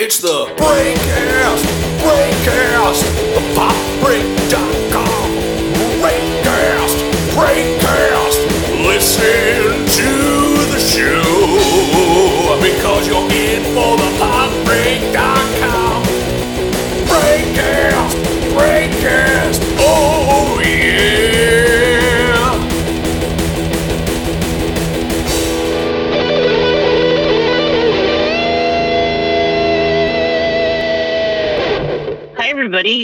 [0.00, 1.64] It's the Breakcast,
[1.98, 3.02] Breakcast,
[3.34, 4.77] the Pop popbreak.com.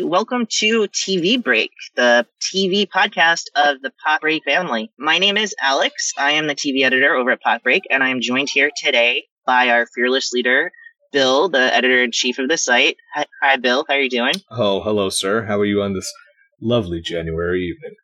[0.05, 4.93] Welcome to TV Break, the TV podcast of the Pop Break family.
[4.99, 6.13] My name is Alex.
[6.19, 9.25] I am the TV editor over at Pop Break, and I am joined here today
[9.47, 10.73] by our fearless leader,
[11.11, 12.99] Bill, the editor in chief of the site.
[13.15, 13.87] Hi, hi, Bill.
[13.89, 14.35] How are you doing?
[14.51, 15.47] Oh, hello, sir.
[15.47, 16.13] How are you on this
[16.61, 17.95] lovely January evening?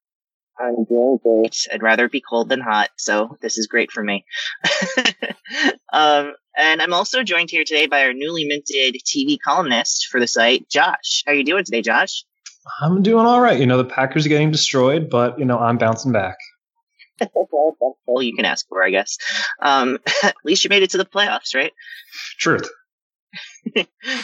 [0.61, 1.57] I'm doing great.
[1.73, 4.25] I'd rather be cold than hot, so this is great for me.
[5.93, 10.27] um, and I'm also joined here today by our newly minted TV columnist for the
[10.27, 11.23] site, Josh.
[11.27, 12.25] How are you doing today, Josh?
[12.83, 13.59] I'm doing all right.
[13.59, 16.37] You know, the Packers are getting destroyed, but you know, I'm bouncing back.
[18.07, 19.17] all you can ask for, I guess.
[19.63, 21.73] Um, at least you made it to the playoffs, right?
[22.39, 22.69] Truth.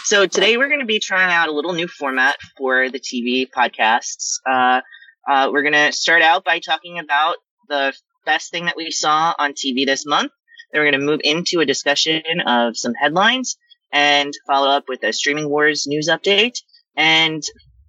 [0.05, 3.47] So today we're going to be trying out a little new format for the TV
[3.49, 4.39] podcasts.
[4.51, 4.81] Uh,
[5.29, 7.37] uh, we're going to start out by talking about
[7.69, 7.93] the
[8.25, 10.33] best thing that we saw on TV this month.
[10.73, 13.57] Then we're going to move into a discussion of some headlines
[13.93, 16.59] and follow up with a streaming wars news update.
[16.97, 17.43] And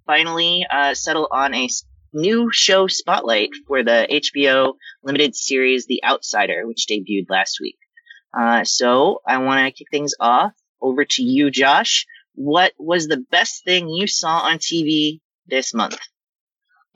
[0.06, 1.68] finally, uh, settle on a
[2.12, 7.78] new show spotlight for the HBO limited series The Outsider, which debuted last week.
[8.38, 12.06] Uh, so I want to kick things off over to you, Josh.
[12.34, 15.98] What was the best thing you saw on TV this month?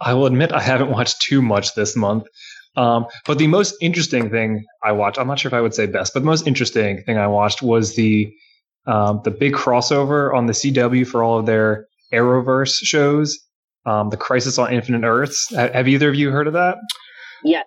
[0.05, 2.25] I will admit I haven't watched too much this month.
[2.77, 5.87] Um, but the most interesting thing I watched, I'm not sure if I would say
[5.87, 8.33] best, but the most interesting thing I watched was the
[8.87, 13.39] um, the big crossover on the CW for all of their Arrowverse shows,
[13.87, 15.55] um, the Crisis on Infinite Earths.
[15.55, 16.79] Have either of you heard of that?
[17.45, 17.67] Yes,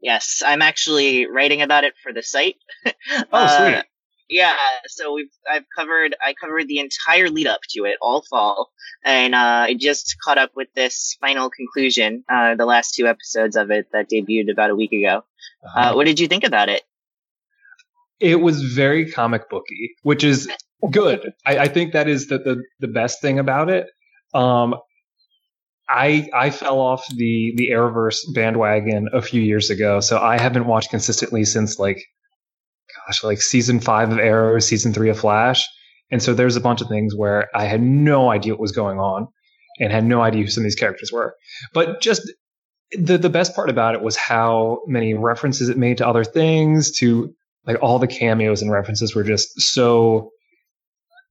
[0.00, 2.56] yes, I'm actually writing about it for the site.
[2.86, 2.92] Oh,
[3.32, 3.84] Uh, sweet.
[4.28, 4.54] Yeah,
[4.86, 8.70] so we've I've covered I covered the entire lead up to it all fall,
[9.04, 13.56] and uh, I just caught up with this final conclusion, uh, the last two episodes
[13.56, 15.24] of it that debuted about a week ago.
[15.74, 16.82] Uh, what did you think about it?
[18.20, 20.48] it was very comic booky, which is
[20.90, 21.32] good.
[21.46, 23.86] I, I think that is the, the the best thing about it.
[24.34, 24.76] Um,
[25.88, 30.66] I I fell off the the Arrowverse bandwagon a few years ago, so I haven't
[30.66, 32.04] watched consistently since like,
[33.08, 35.66] gosh, like season five of Arrow, season three of Flash,
[36.10, 38.98] and so there's a bunch of things where I had no idea what was going
[38.98, 39.28] on,
[39.80, 41.34] and had no idea who some of these characters were.
[41.72, 42.30] But just
[42.92, 46.92] the the best part about it was how many references it made to other things,
[46.98, 47.34] to
[47.66, 50.30] like all the cameos and references were just so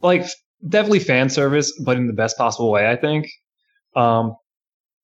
[0.02, 0.26] like
[0.68, 3.28] definitely fan service, but in the best possible way, I think.
[3.96, 4.36] Um,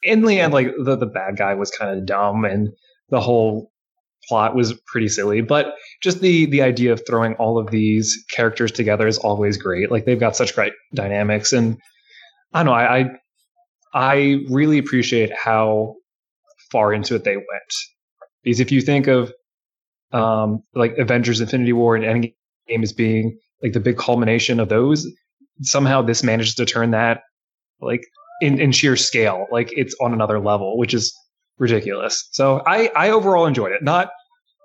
[0.02, 2.70] in the end, like the the bad guy was kind of dumb, and
[3.10, 3.72] the whole
[4.28, 5.42] plot was pretty silly.
[5.42, 9.92] But just the the idea of throwing all of these characters together is always great.
[9.92, 11.78] Like they've got such great dynamics, and
[12.54, 12.74] I don't know.
[12.74, 13.10] I I,
[13.94, 15.96] I really appreciate how
[16.72, 17.74] far into it they went.
[18.44, 19.32] Because if you think of
[20.12, 25.08] um, like Avengers: Infinity War and Endgame as being like the big culmination of those,
[25.62, 27.22] somehow this manages to turn that
[27.82, 28.06] like
[28.42, 31.14] in, in sheer scale, like it's on another level, which is
[31.58, 32.28] ridiculous.
[32.32, 33.84] So I I overall enjoyed it.
[33.84, 34.12] Not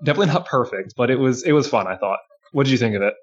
[0.03, 1.87] definitely not perfect, but it was it was fun.
[1.87, 2.19] I thought.
[2.53, 3.15] What did you think of it?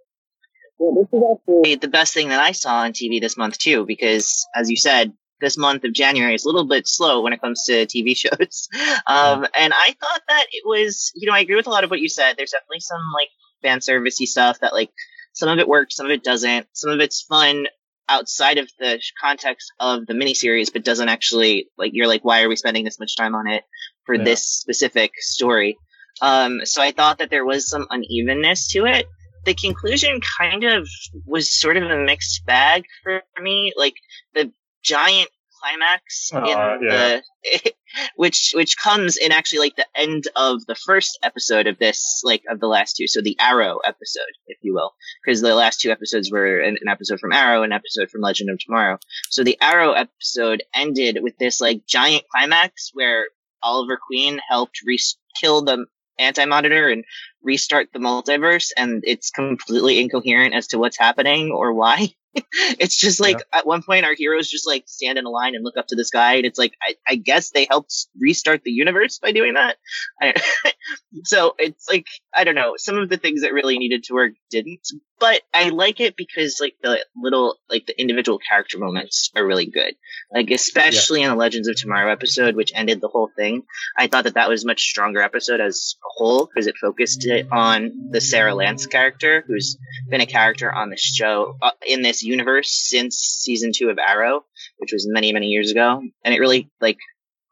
[0.77, 3.85] Well, this is actually the best thing that I saw on TV this month too,
[3.85, 7.41] because as you said, this month of January is a little bit slow when it
[7.41, 8.67] comes to TV shows.
[9.07, 11.89] Um, and I thought that it was, you know, I agree with a lot of
[11.89, 12.35] what you said.
[12.37, 13.29] There's definitely some like
[13.61, 14.91] fan servicey stuff that like
[15.33, 16.67] some of it works, some of it doesn't.
[16.73, 17.65] Some of it's fun
[18.07, 22.49] outside of the context of the miniseries, but doesn't actually like you're like, why are
[22.49, 23.63] we spending this much time on it
[24.05, 24.23] for Yeah.
[24.23, 25.77] this specific story?
[26.21, 29.05] Um, so I thought that there was some unevenness to it
[29.45, 30.87] the conclusion kind of
[31.25, 33.73] was sort of a mixed bag for me.
[33.77, 33.93] Like
[34.33, 34.51] the
[34.83, 35.29] giant
[35.65, 36.47] climax Uh, in
[36.87, 37.19] yeah.
[37.53, 37.71] the
[38.15, 42.43] which which comes in actually like the end of the first episode of this like
[42.49, 45.91] of the last two so the arrow episode if you will because the last two
[45.91, 48.97] episodes were an, an episode from arrow an episode from legend of tomorrow
[49.29, 53.25] so the arrow episode ended with this like giant climax where
[53.63, 54.99] oliver queen helped re-
[55.39, 55.85] kill the
[56.17, 57.03] anti-monitor and
[57.43, 62.09] restart the multiverse and it's completely incoherent as to what's happening or why
[62.79, 65.63] it's just like at one point our heroes just like stand in a line and
[65.63, 68.71] look up to the sky, and it's like I, I guess they helped restart the
[68.71, 69.77] universe by doing that.
[70.21, 70.33] I,
[71.23, 72.73] so it's like I don't know.
[72.77, 74.87] Some of the things that really needed to work didn't,
[75.19, 79.67] but I like it because like the little like the individual character moments are really
[79.67, 79.95] good.
[80.33, 83.63] Like especially in the Legends of Tomorrow episode, which ended the whole thing.
[83.97, 87.25] I thought that that was a much stronger episode as a whole because it focused
[87.25, 89.77] it on the Sarah Lance character, who's
[90.09, 94.41] been a character on the show uh, in this universe since season two of Arrow,
[94.77, 96.97] which was many many years ago, and it really like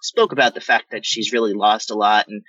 [0.02, 2.44] spoke about the fact that she's really lost a lot and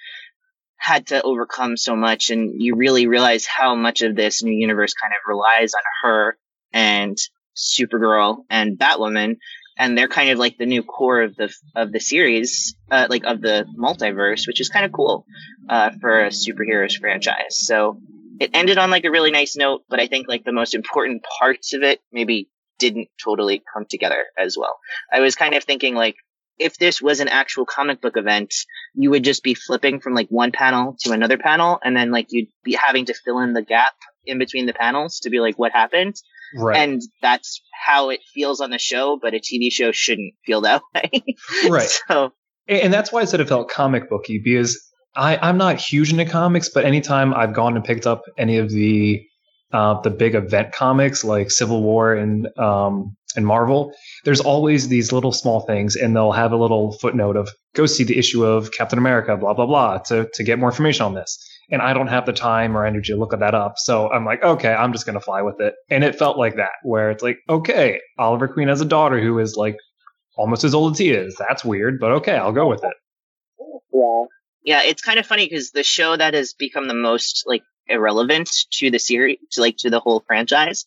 [0.77, 2.31] had to overcome so much.
[2.31, 6.39] And you really realize how much of this new universe kind of relies on her
[6.73, 7.17] and
[7.57, 9.37] Supergirl and Batwoman.
[9.79, 13.25] And they're kind of like the new core of the of the series uh, like
[13.25, 15.27] of the multiverse which is kind of cool
[15.69, 17.57] uh, for a superheroes franchise.
[17.67, 17.99] So
[18.41, 21.25] it ended on like a really nice note but I think like the most important
[21.39, 22.49] parts of it maybe
[22.79, 24.79] didn't totally come together as well
[25.13, 26.17] I was kind of thinking like
[26.59, 28.55] if this was an actual comic book event,
[28.95, 32.29] you would just be flipping from like one panel to another panel, and then like
[32.31, 33.95] you'd be having to fill in the gap
[34.25, 36.15] in between the panels to be like what happened.
[36.57, 36.77] Right.
[36.77, 40.83] And that's how it feels on the show, but a TV show shouldn't feel that
[40.95, 41.11] way.
[41.69, 41.89] Right.
[42.09, 42.33] So
[42.69, 44.81] And that's why I said it felt comic booky because
[45.17, 48.71] I, I'm not huge into comics, but anytime I've gone and picked up any of
[48.71, 49.25] the
[49.73, 53.93] uh, the big event comics like Civil War and um, and Marvel,
[54.25, 58.05] there's always these little small things, and they'll have a little footnote of go see
[58.05, 61.39] the issue of Captain America, blah blah blah, to to get more information on this.
[61.71, 64.25] And I don't have the time or energy to look at that up, so I'm
[64.25, 65.75] like, okay, I'm just gonna fly with it.
[65.91, 69.39] And it felt like that, where it's like, okay, Oliver Queen has a daughter who
[69.39, 69.77] is like
[70.37, 71.37] almost as old as he is.
[71.37, 72.95] That's weird, but okay, I'll go with it.
[73.93, 74.25] yeah,
[74.65, 78.51] yeah, it's kind of funny because the show that has become the most like irrelevant
[78.73, 80.87] to the series, to like to the whole franchise,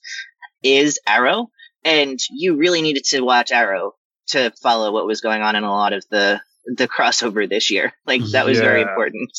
[0.63, 1.49] is Arrow,
[1.85, 3.93] and you really needed to watch Arrow
[4.29, 7.93] to follow what was going on in a lot of the the crossover this year.
[8.05, 9.31] Like that was very important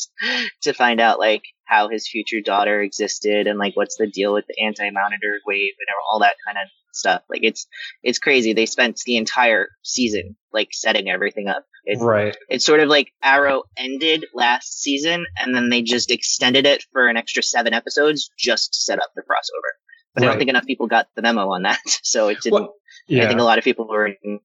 [0.63, 4.45] to find out like how his future daughter existed and like what's the deal with
[4.47, 7.21] the anti-monitor wave and all that kind of stuff.
[7.29, 7.67] Like it's
[8.03, 8.53] it's crazy.
[8.53, 11.65] They spent the entire season like setting everything up.
[11.85, 12.35] It's Right.
[12.49, 17.07] it's sort of like Arrow ended last season and then they just extended it for
[17.07, 19.71] an extra seven episodes just to set up the crossover.
[20.13, 22.53] But I don't think enough people got the memo on that, so it didn't.
[22.61, 22.73] Well,
[23.11, 24.39] I think a lot of people were in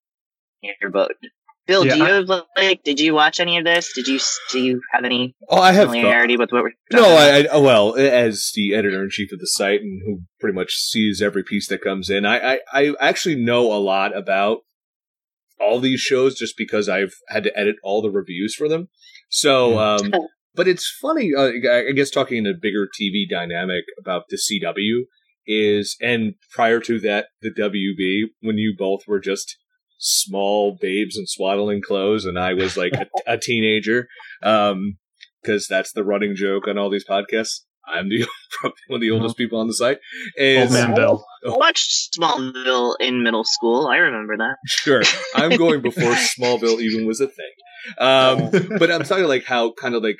[0.80, 1.12] your boat.
[1.66, 2.82] Bill, Yeah, do you I- have like?
[2.84, 3.92] Did you watch any of this?
[3.94, 4.20] Did you
[4.52, 5.86] do you have any Oh, I have.
[5.86, 6.72] thought- familiarity with what we're?
[6.92, 7.04] No.
[7.04, 10.74] I, I well, as the editor in chief of the site and who pretty much
[10.74, 14.58] sees every piece that comes in, I, I I actually know a lot about
[15.60, 18.88] all these shows just because I've had to edit all the reviews for them.
[19.30, 20.12] So, um,
[20.54, 21.30] but it's funny.
[21.34, 25.04] Uh, I I guess talking in a bigger TV dynamic about the CW
[25.46, 29.56] is, and prior to that, the WB when you both were just
[30.04, 34.08] small babes in swaddling clothes, and I was like a, a teenager.
[34.42, 34.98] Um,
[35.44, 37.60] because that's the running joke on all these podcasts.
[37.86, 39.98] I'm the probably one of the oldest people on the site.
[40.38, 41.24] Old Is man Bill.
[41.46, 43.86] I watched Smallville in middle school.
[43.86, 44.56] I remember that.
[44.66, 45.02] sure
[45.34, 47.98] I'm going before Smallville even was a thing.
[47.98, 50.16] Um, but I'm talking like how kind of like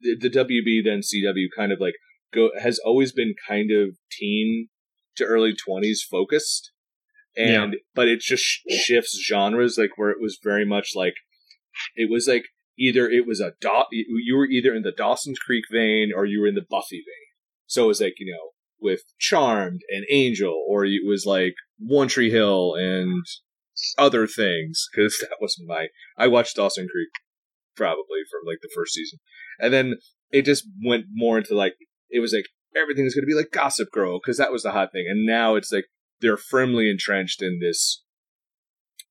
[0.00, 1.94] the, the WB then CW kind of like
[2.34, 4.68] go has always been kind of teen
[5.16, 6.72] to early 20s focused,
[7.36, 11.14] and but it just sh- shifts genres like where it was very much like
[11.94, 12.46] it was like
[12.78, 16.40] either it was a dot you were either in the Dawson's Creek vein or you
[16.40, 17.26] were in the Buffy vein.
[17.66, 18.50] So it was like you know
[18.80, 23.24] with Charmed and Angel, or it was like One Tree Hill and
[23.98, 25.88] other things because that wasn't my.
[26.16, 27.08] I watched Dawson Creek
[27.76, 29.18] probably from like the first season,
[29.60, 29.94] and then
[30.30, 31.74] it just went more into like
[32.10, 34.92] it was like everything's going to be like Gossip Girl because that was the hot
[34.92, 35.86] thing, and now it's like
[36.20, 38.02] they're firmly entrenched in this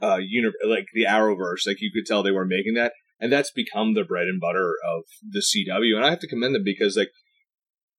[0.02, 1.66] uh uni- like the Arrowverse.
[1.66, 4.74] Like you could tell they were making that, and that's become the bread and butter
[4.88, 5.96] of the CW.
[5.96, 7.12] And I have to commend them because like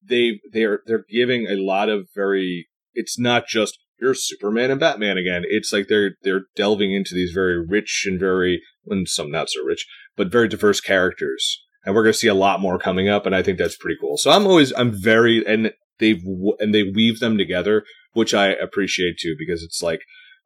[0.09, 2.69] they they're they're giving a lot of very.
[2.95, 5.43] It's not just here's Superman and Batman again.
[5.47, 9.63] It's like they're they're delving into these very rich and very, and some not so
[9.63, 9.87] rich,
[10.17, 11.63] but very diverse characters.
[11.85, 13.97] And we're going to see a lot more coming up, and I think that's pretty
[14.01, 14.17] cool.
[14.17, 16.23] So I'm always I'm very and they've
[16.59, 17.85] and they weave them together,
[18.17, 20.01] which I appreciate too because it's like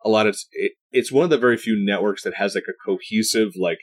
[0.04, 2.72] a lot of it, it's one of the very few networks that has like a
[2.84, 3.78] cohesive like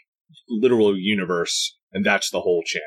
[0.49, 2.85] literal universe, and that's the whole channel.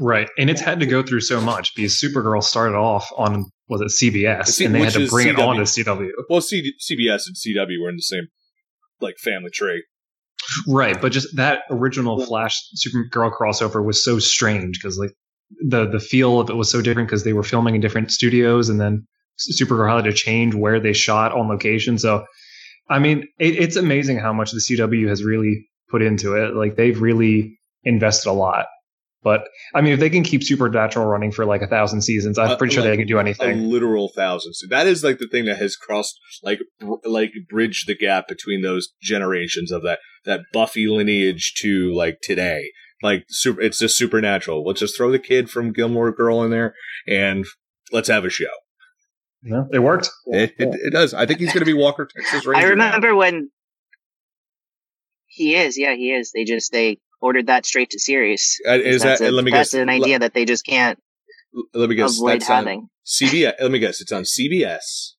[0.00, 0.28] Right.
[0.38, 3.88] And it's had to go through so much because Supergirl started off on, was it
[3.88, 4.46] CBS?
[4.46, 5.46] C- and they had to bring it CW.
[5.46, 6.10] on to CW.
[6.28, 8.28] Well, C- CBS and CW were in the same
[9.00, 9.84] like family tree.
[10.68, 11.00] Right.
[11.00, 15.10] But just that original Flash Supergirl crossover was so strange because, like,
[15.66, 18.68] the, the feel of it was so different because they were filming in different studios
[18.68, 19.06] and then
[19.38, 21.98] Supergirl had to change where they shot on location.
[21.98, 22.24] So,
[22.88, 26.54] I mean, it, it's amazing how much the CW has really put into it.
[26.54, 28.66] Like they've really invested a lot.
[29.22, 29.42] But
[29.74, 32.56] I mean, if they can keep Supernatural running for like a thousand seasons, I'm Uh,
[32.56, 33.68] pretty sure like they can do a anything.
[33.68, 34.54] literal thousand.
[34.54, 38.28] So that is like the thing that has crossed, like, br- like bridged the gap
[38.28, 42.70] between those generations of that that Buffy lineage to like today.
[43.02, 44.64] Like, super, it's just supernatural.
[44.64, 46.74] Let's just throw the kid from Gilmore Girl in there,
[47.06, 47.44] and
[47.92, 48.46] let's have a show.
[49.42, 50.10] No, it worked.
[50.26, 51.14] It, it, it does.
[51.14, 52.58] I think he's going to be Walker Texas Ranger.
[52.58, 52.70] I now.
[52.70, 53.50] remember when
[55.26, 55.78] he is.
[55.78, 56.32] Yeah, he is.
[56.32, 58.60] They just they ordered that straight to series.
[58.66, 59.28] Uh, is that's that?
[59.28, 59.80] a- let me that's guess.
[59.80, 60.98] an idea that they just can't
[61.52, 62.16] Let, let me guess.
[62.18, 62.88] avoid That's on having.
[63.06, 63.52] CBS.
[63.60, 64.00] Let me guess.
[64.00, 65.12] It's on CBS.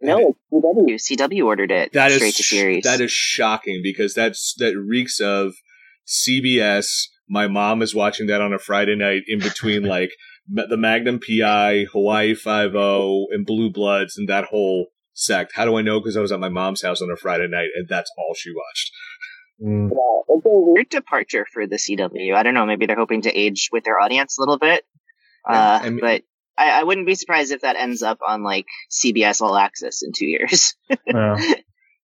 [0.00, 0.94] No, CW.
[0.94, 2.84] CW ordered it That is straight to series.
[2.84, 5.54] that is shocking because that's that reeks of
[6.06, 6.86] CBS.
[7.28, 10.14] My mom is watching that on a Friday night in between like Ma-
[10.48, 15.52] the Magnum PI, Hawaii Five O, and Blue Bloods, and that whole sect.
[15.54, 16.00] How do I know?
[16.00, 18.50] Because I was at my mom's house on a Friday night, and that's all she
[18.54, 18.92] watched.
[19.60, 19.90] Mm.
[20.28, 22.34] it's a weird departure for the CW.
[22.34, 22.64] I don't know.
[22.66, 24.84] Maybe they're hoping to age with their audience a little bit.
[25.48, 26.22] Uh, I mean- but
[26.56, 30.12] I, I wouldn't be surprised if that ends up on like CBS All Access in
[30.16, 30.74] two years.
[31.06, 31.36] Yeah.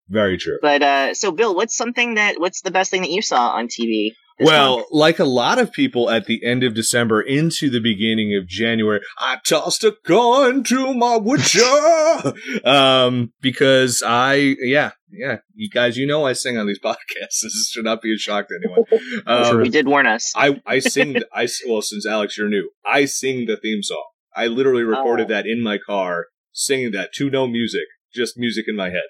[0.09, 0.57] Very true.
[0.62, 3.67] but uh, so Bill, what's something that what's the best thing that you saw on
[3.67, 4.12] TV?
[4.45, 8.47] Well, like a lot of people at the end of December into the beginning of
[8.47, 11.62] January, I tossed a coin to my witcher.
[12.65, 17.41] um, because I, yeah, yeah, you guys, you know, I sing on these podcasts.
[17.41, 18.83] This should not be a shock to anyone.
[19.25, 20.31] Um, you did warn us.
[20.35, 24.03] I, I sing, I, well, since Alex, you're new, I sing the theme song.
[24.35, 25.33] I literally recorded Oh.
[25.35, 29.03] that in my car, singing that to no music, just music in my head.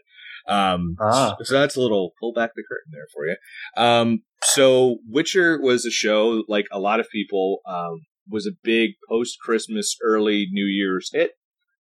[0.48, 1.36] Um, Ah.
[1.44, 3.36] so that's a little pull back the curtain there for you.
[3.78, 8.92] Um, so Witcher was a show like a lot of people um, was a big
[9.10, 11.32] post Christmas, early New Year's hit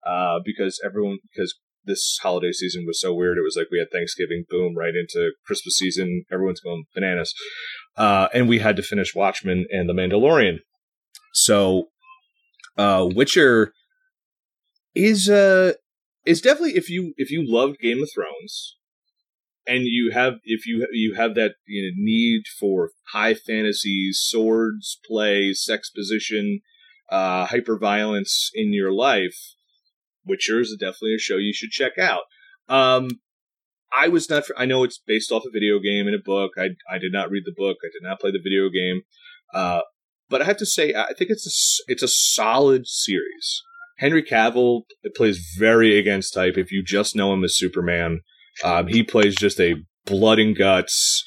[0.06, 1.54] uh, because everyone because
[1.84, 3.36] this holiday season was so weird.
[3.36, 6.24] It was like we had Thanksgiving, boom, right into Christmas season.
[6.32, 7.34] Everyone's going bananas,
[7.96, 10.58] uh, and we had to finish Watchmen and The Mandalorian.
[11.34, 11.88] So,
[12.78, 13.72] uh, Witcher
[14.94, 15.72] is uh
[16.24, 18.76] is definitely if you if you loved Game of Thrones
[19.66, 24.98] and you have if you you have that you know, need for high fantasy swords
[25.06, 26.60] play sex position
[27.10, 29.54] uh hyper violence in your life
[30.24, 32.22] Witcher is definitely a show you should check out.
[32.68, 33.08] Um
[33.94, 36.52] I was not I know it's based off a video game and a book.
[36.56, 37.78] I I did not read the book.
[37.84, 39.02] I did not play the video game.
[39.52, 39.80] Uh
[40.28, 43.62] but I have to say I think it's a it's a solid series
[44.02, 44.82] Henry Cavill
[45.14, 46.54] plays very against type.
[46.56, 48.18] If you just know him as Superman,
[48.64, 51.24] um, he plays just a blood and guts,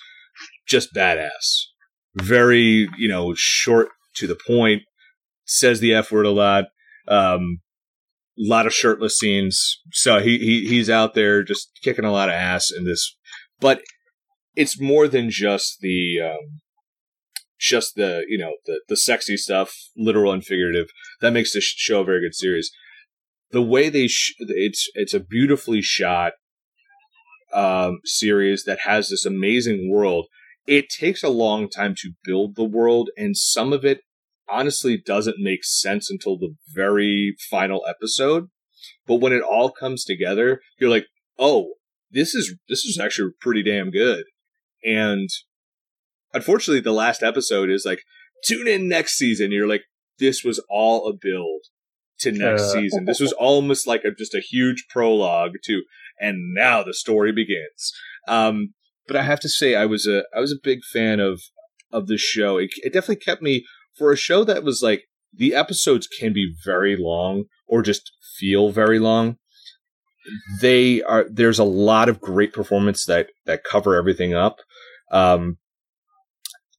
[0.67, 1.67] just badass.
[2.15, 4.82] Very, you know, short to the point.
[5.46, 6.65] Says the f word a lot.
[7.08, 7.62] Um,
[8.38, 9.79] a lot of shirtless scenes.
[9.94, 13.15] So he, he he's out there just kicking a lot of ass in this.
[13.62, 13.84] But
[14.53, 16.60] it's more than just the um,
[17.60, 20.88] just the you know the the sexy stuff, literal and figurative
[21.22, 22.72] that makes this show a very good series.
[23.52, 26.34] The way they sh- it's it's a beautifully shot
[27.54, 30.28] um, series that has this amazing world.
[30.68, 34.02] It takes a long time to build the world, and some of it
[34.50, 38.50] honestly doesn't make sense until the very final episode.
[39.08, 41.06] But when it all comes together, you're like,
[41.38, 41.76] "Oh,
[42.12, 44.26] this is this is actually pretty damn good."
[44.84, 45.30] And
[46.36, 48.01] unfortunately, the last episode is like,
[48.46, 49.86] "Tune in next season." You're like,
[50.20, 51.62] "This was all a build
[52.20, 52.74] to next Uh.
[52.74, 53.06] season.
[53.06, 55.82] This was almost like a, just a huge prologue to,
[56.20, 57.92] and now the story begins."
[58.27, 58.74] Um,
[59.08, 61.42] but I have to say, I was a I was a big fan of
[61.92, 62.58] of the show.
[62.58, 63.65] It, it definitely kept me
[63.98, 68.72] for a show that was like the episodes can be very long or just feel
[68.72, 69.38] very long.
[70.62, 74.58] They are there's a lot of great performance that that cover everything up.
[75.12, 75.58] Um,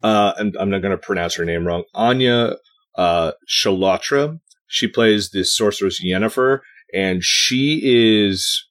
[0.03, 1.85] uh, and I'm not going to pronounce her name wrong.
[1.95, 2.57] Anya
[2.97, 4.41] uh, Chalotra.
[4.67, 6.61] She plays the sorceress Yennefer,
[6.93, 8.67] and she is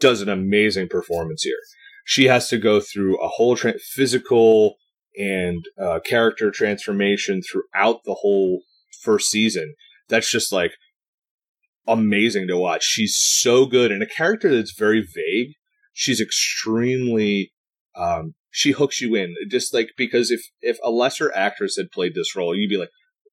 [0.00, 1.58] does an amazing performance here.
[2.04, 4.76] She has to go through a whole tra- physical
[5.16, 8.62] and uh, character transformation throughout the whole
[9.02, 9.74] first season.
[10.08, 10.72] That's just like
[11.86, 12.82] amazing to watch.
[12.82, 15.54] She's so good, and a character that's very vague.
[15.92, 17.52] She's extremely.
[17.94, 22.14] Um, she hooks you in, just like because if if a lesser actress had played
[22.14, 22.90] this role, you'd be like,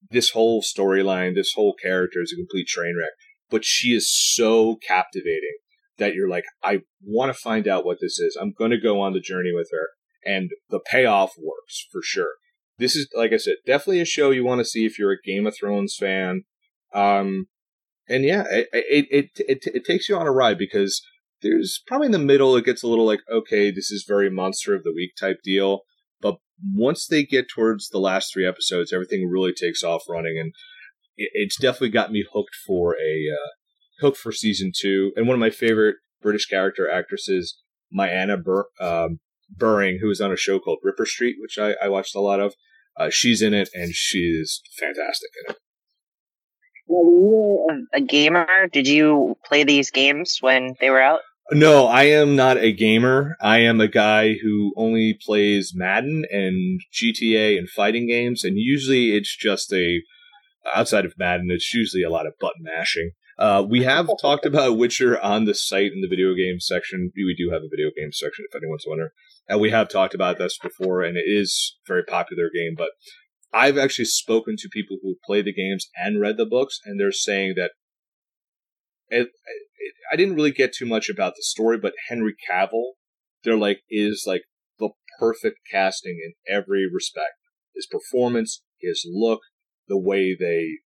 [0.10, 3.12] this whole storyline, this whole character is a complete train wreck.
[3.52, 5.58] But she is so captivating
[5.98, 8.38] that you're like, I want to find out what this is.
[8.40, 9.90] I'm going to go on the journey with her,
[10.26, 12.36] and the payoff works for sure.
[12.78, 15.22] This is, like I said, definitely a show you want to see if you're a
[15.26, 16.44] Game of Thrones fan.
[16.94, 17.48] Um,
[18.08, 21.02] and yeah, it it, it it it takes you on a ride because
[21.42, 24.74] there's probably in the middle it gets a little like okay, this is very monster
[24.76, 25.82] of the week type deal,
[26.22, 26.38] but
[26.74, 30.54] once they get towards the last three episodes, everything really takes off running, and
[31.16, 35.12] it, it's definitely got me hooked for a uh, for season two.
[35.16, 37.58] And one of my favorite British character actresses,
[37.98, 39.20] Myanna Bur- um,
[39.50, 42.40] Buring, who was on a show called Ripper Street, which I, I watched a lot
[42.40, 42.54] of.
[42.98, 45.58] Uh, she's in it, and she is fantastic in it.
[46.88, 48.48] Were you a gamer?
[48.72, 51.22] Did you play these games when they were out?
[51.52, 53.36] No, I am not a gamer.
[53.42, 59.16] I am a guy who only plays Madden and GTA and fighting games, and usually
[59.16, 60.02] it's just a
[60.76, 63.12] outside of Madden, it's usually a lot of button mashing.
[63.38, 67.12] Uh, we have talked about Witcher on the site in the video game section.
[67.16, 69.12] We do have a video game section if anyone's wondering.
[69.48, 72.76] And we have talked about this before, and it is a very popular game.
[72.78, 72.90] But
[73.54, 77.12] I've actually spoken to people who play the games and read the books, and they're
[77.12, 77.72] saying that
[79.10, 82.94] it, it, I didn't really get too much about the story, but Henry Cavill,
[83.44, 84.44] they're like, is like
[84.80, 84.90] the
[85.20, 87.34] perfect casting in every respect.
[87.76, 89.42] His performance, his look,
[89.88, 90.80] the way they,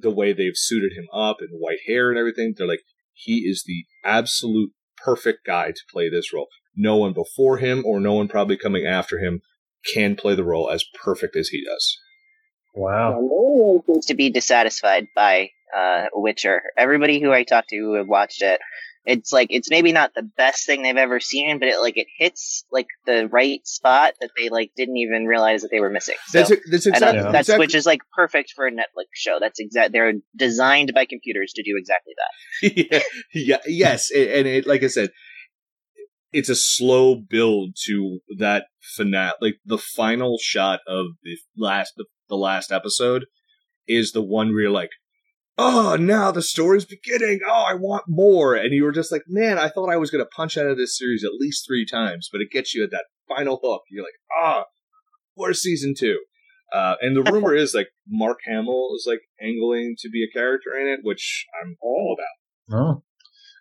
[0.00, 2.54] the way they've suited him up and white hair and everything.
[2.56, 6.48] They're like, he is the absolute perfect guy to play this role.
[6.74, 9.40] No one before him or no one probably coming after him
[9.94, 11.98] can play the role as perfect as he does.
[12.74, 13.12] Wow.
[13.12, 16.62] No one seems to be dissatisfied by uh, Witcher.
[16.76, 18.60] Everybody who I talked to who have watched it,
[19.06, 22.08] it's like it's maybe not the best thing they've ever seen, but it like it
[22.18, 26.16] hits like the right spot that they like didn't even realize that they were missing.
[26.26, 29.38] So, That's, that's exactly, that's exactly which is like perfect for a Netflix show.
[29.40, 29.92] That's exact.
[29.92, 32.76] They're designed by computers to do exactly that.
[32.90, 35.10] yeah, yeah, yes, and and it, like I said,
[36.32, 39.32] it's a slow build to that finale.
[39.40, 43.26] Like the final shot of the last the, the last episode
[43.86, 44.90] is the one where you're like,
[45.58, 47.40] "Oh, now the story's beginning.
[47.46, 50.24] Oh, I want more." And you were just like, "Man, I thought I was going
[50.24, 52.90] to punch out of this series at least three times, but it gets you at
[52.90, 53.82] that final hook.
[53.90, 54.64] You're like, ah,
[55.34, 56.18] where's season two?
[56.72, 60.70] Uh, and the rumor is like Mark Hamill is like angling to be a character
[60.78, 62.78] in it, which I'm all about.
[62.78, 63.02] Oh.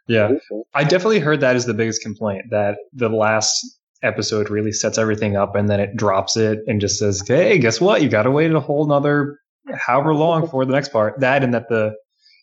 [0.08, 0.34] Yeah.
[0.74, 5.36] I definitely heard that is the biggest complaint that the last episode really sets everything
[5.36, 8.04] up and then it drops it and just says, Hey, guess what?
[8.04, 9.40] You gotta wait a whole nother
[9.74, 11.20] however long for the next part.
[11.20, 11.96] That and that the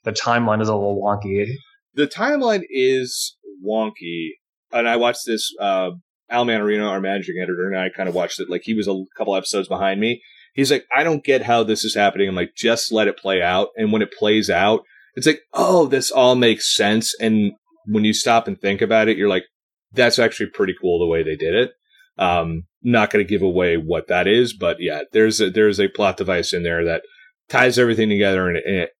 [0.04, 1.46] the timeline is a little wonky.
[1.94, 4.30] The timeline is wonky,
[4.72, 5.50] and I watched this.
[5.60, 5.90] Uh,
[6.30, 8.48] Al Manarino, our managing editor, and I kind of watched it.
[8.48, 10.22] Like he was a couple episodes behind me.
[10.54, 12.28] He's like, I don't get how this is happening.
[12.28, 13.68] I'm like, just let it play out.
[13.76, 14.80] And when it plays out,
[15.14, 17.14] it's like, oh, this all makes sense.
[17.20, 17.52] And
[17.86, 19.44] when you stop and think about it, you're like,
[19.92, 21.72] that's actually pretty cool the way they did it.
[22.18, 25.88] Um, not going to give away what that is, but yeah, there's a, there's a
[25.88, 27.02] plot device in there that
[27.48, 28.90] ties everything together, and, and it,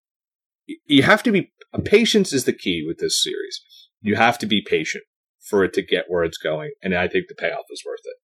[0.85, 1.51] you have to be
[1.83, 3.61] patience is the key with this series.
[4.01, 5.03] You have to be patient
[5.39, 8.17] for it to get where it's going, and I think the payoff is worth it.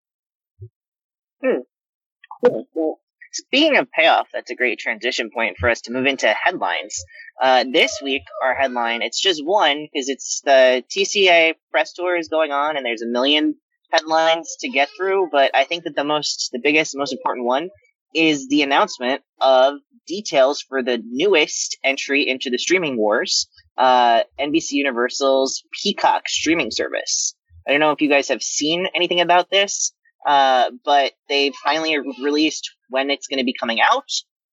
[2.43, 2.99] Cool.
[3.33, 7.03] Speaking of payoff, that's a great transition point for us to move into headlines.
[7.41, 12.29] Uh, this week, our headline, it's just one because it's the TCA press tour is
[12.29, 13.55] going on and there's a million
[13.91, 15.29] headlines to get through.
[15.31, 17.69] But I think that the most, the biggest, most important one
[18.13, 19.75] is the announcement of
[20.07, 27.35] details for the newest entry into the streaming wars, uh, NBC Universal's Peacock streaming service.
[27.67, 29.91] I don't know if you guys have seen anything about this,
[30.25, 34.09] uh, but they finally released when it's going to be coming out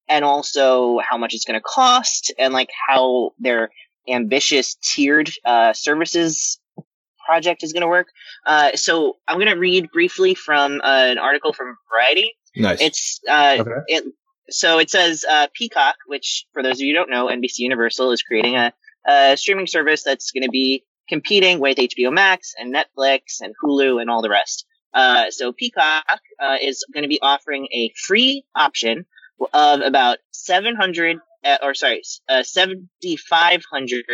[0.08, 3.70] and also how much it's going to cost and like how their
[4.08, 6.58] ambitious tiered uh, services
[7.26, 8.08] project is going to work.
[8.44, 12.32] Uh, so I'm going to read briefly from uh, an article from Variety.
[12.56, 12.80] Nice.
[12.80, 13.70] It's uh, Okay.
[13.88, 14.04] it.
[14.50, 18.12] So it says uh, Peacock, which for those of you who don't know, NBC Universal
[18.12, 18.72] is creating a,
[19.06, 24.00] a streaming service that's going to be competing with HBO Max and Netflix and Hulu
[24.00, 24.66] and all the rest.
[24.92, 26.04] Uh, so Peacock
[26.40, 29.06] uh, is going to be offering a free option
[29.52, 34.04] of about 700 uh, or sorry, uh, 7,500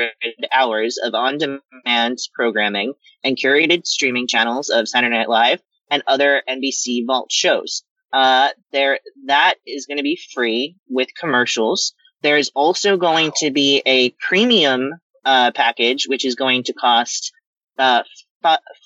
[0.52, 7.06] hours of on-demand programming and curated streaming channels of Saturday Night Live and other NBC
[7.06, 7.84] Vault shows.
[8.12, 11.94] Uh, there, that is going to be free with commercials.
[12.22, 14.90] There is also going to be a premium
[15.24, 17.32] uh, package, which is going to cost
[17.78, 18.02] uh,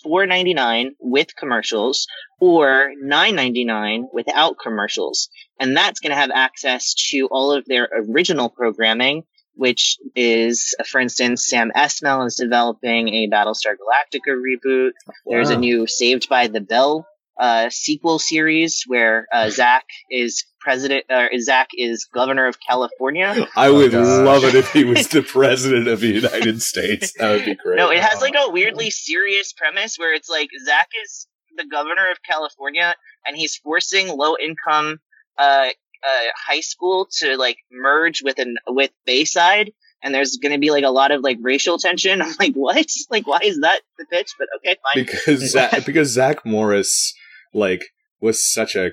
[0.02, 2.06] four ninety nine with commercials
[2.40, 7.64] or nine ninety nine without commercials, and that's going to have access to all of
[7.66, 9.22] their original programming,
[9.54, 14.90] which is, for instance, Sam Esmail is developing a Battlestar Galactica reboot.
[15.26, 17.06] There's a new Saved by the Bell
[17.38, 23.46] uh, sequel series where uh, Zach is president, or Zach is governor of California.
[23.56, 24.04] I would gosh.
[24.04, 27.12] love it if he was the president of the United States.
[27.18, 27.76] That would be great.
[27.76, 32.10] No, it has like a weirdly serious premise where it's like Zach is the governor
[32.10, 32.94] of California
[33.26, 34.98] and he's forcing low income
[35.38, 35.68] uh,
[36.04, 39.72] uh, high school to like merge with an with Bayside.
[40.02, 42.20] And there's going to be like a lot of like racial tension.
[42.20, 42.86] I'm like, what?
[43.08, 44.32] Like, why is that the pitch?
[44.38, 45.04] But okay, fine.
[45.04, 47.14] because Zach, because Zach Morris
[47.54, 47.82] like
[48.20, 48.90] was such a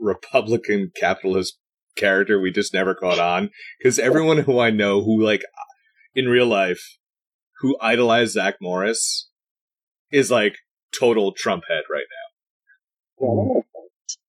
[0.00, 1.58] Republican capitalist
[1.96, 3.50] character, we just never caught on.
[3.78, 5.42] Because everyone who I know who like
[6.14, 6.98] in real life
[7.60, 9.28] who idolize Zach Morris
[10.10, 10.56] is like
[10.98, 12.06] total Trump head right
[13.20, 13.62] now.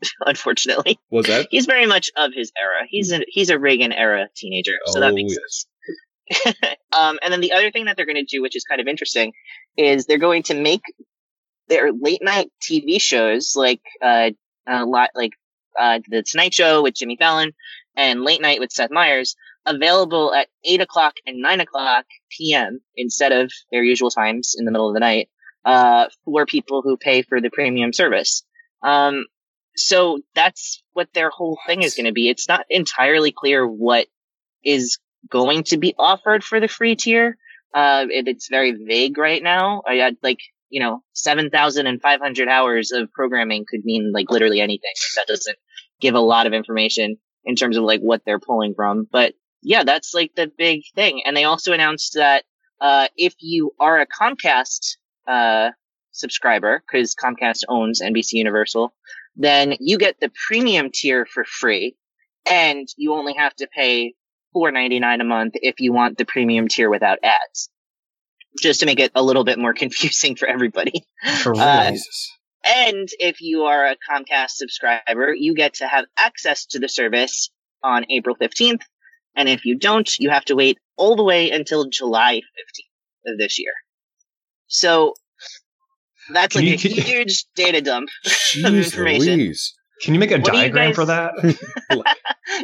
[0.25, 1.47] Unfortunately, Was that?
[1.51, 2.87] he's very much of his era.
[2.89, 5.39] He's a he's a Reagan era teenager, so that Oh, makes yes.
[5.41, 5.65] sense.
[6.97, 8.87] um, and then the other thing that they're going to do, which is kind of
[8.87, 9.33] interesting,
[9.77, 10.81] is they're going to make
[11.69, 14.31] their late night TV shows like uh,
[14.67, 15.33] a lot like
[15.79, 17.53] uh, the Tonight Show with Jimmy Fallon
[17.95, 22.05] and Late Night with Seth Meyers available at eight o'clock and nine o'clock
[22.35, 22.79] p.m.
[22.95, 25.29] instead of their usual times in the middle of the night
[25.65, 28.43] uh, for people who pay for the premium service.
[28.81, 29.25] Um,
[29.75, 32.29] so that's what their whole thing is going to be.
[32.29, 34.07] It's not entirely clear what
[34.63, 34.97] is
[35.29, 37.37] going to be offered for the free tier.
[37.73, 39.83] Uh, it, it's very vague right now.
[39.87, 44.93] I had like, you know, 7,500 hours of programming could mean like literally anything.
[45.15, 45.57] That doesn't
[45.99, 49.07] give a lot of information in terms of like what they're pulling from.
[49.11, 51.23] But yeah, that's like the big thing.
[51.25, 52.43] And they also announced that,
[52.79, 55.71] uh, if you are a Comcast, uh,
[56.11, 58.93] subscriber, because Comcast owns NBC Universal,
[59.35, 61.95] then you get the premium tier for free,
[62.49, 64.13] and you only have to pay
[64.53, 67.69] four ninety nine a month if you want the premium tier without ads.
[68.61, 71.03] Just to make it a little bit more confusing for everybody.
[71.43, 71.61] For real.
[71.61, 72.31] Uh, Jesus.
[72.65, 77.49] And if you are a Comcast subscriber, you get to have access to the service
[77.83, 78.81] on April 15th.
[79.35, 83.37] And if you don't, you have to wait all the way until July 15th of
[83.37, 83.71] this year.
[84.67, 85.13] So
[86.33, 88.09] that's Can like you- a can- huge data dump.
[88.25, 89.37] Jeez information.
[89.39, 89.73] Louise.
[90.01, 91.33] Can you make a What diagram guys- for that?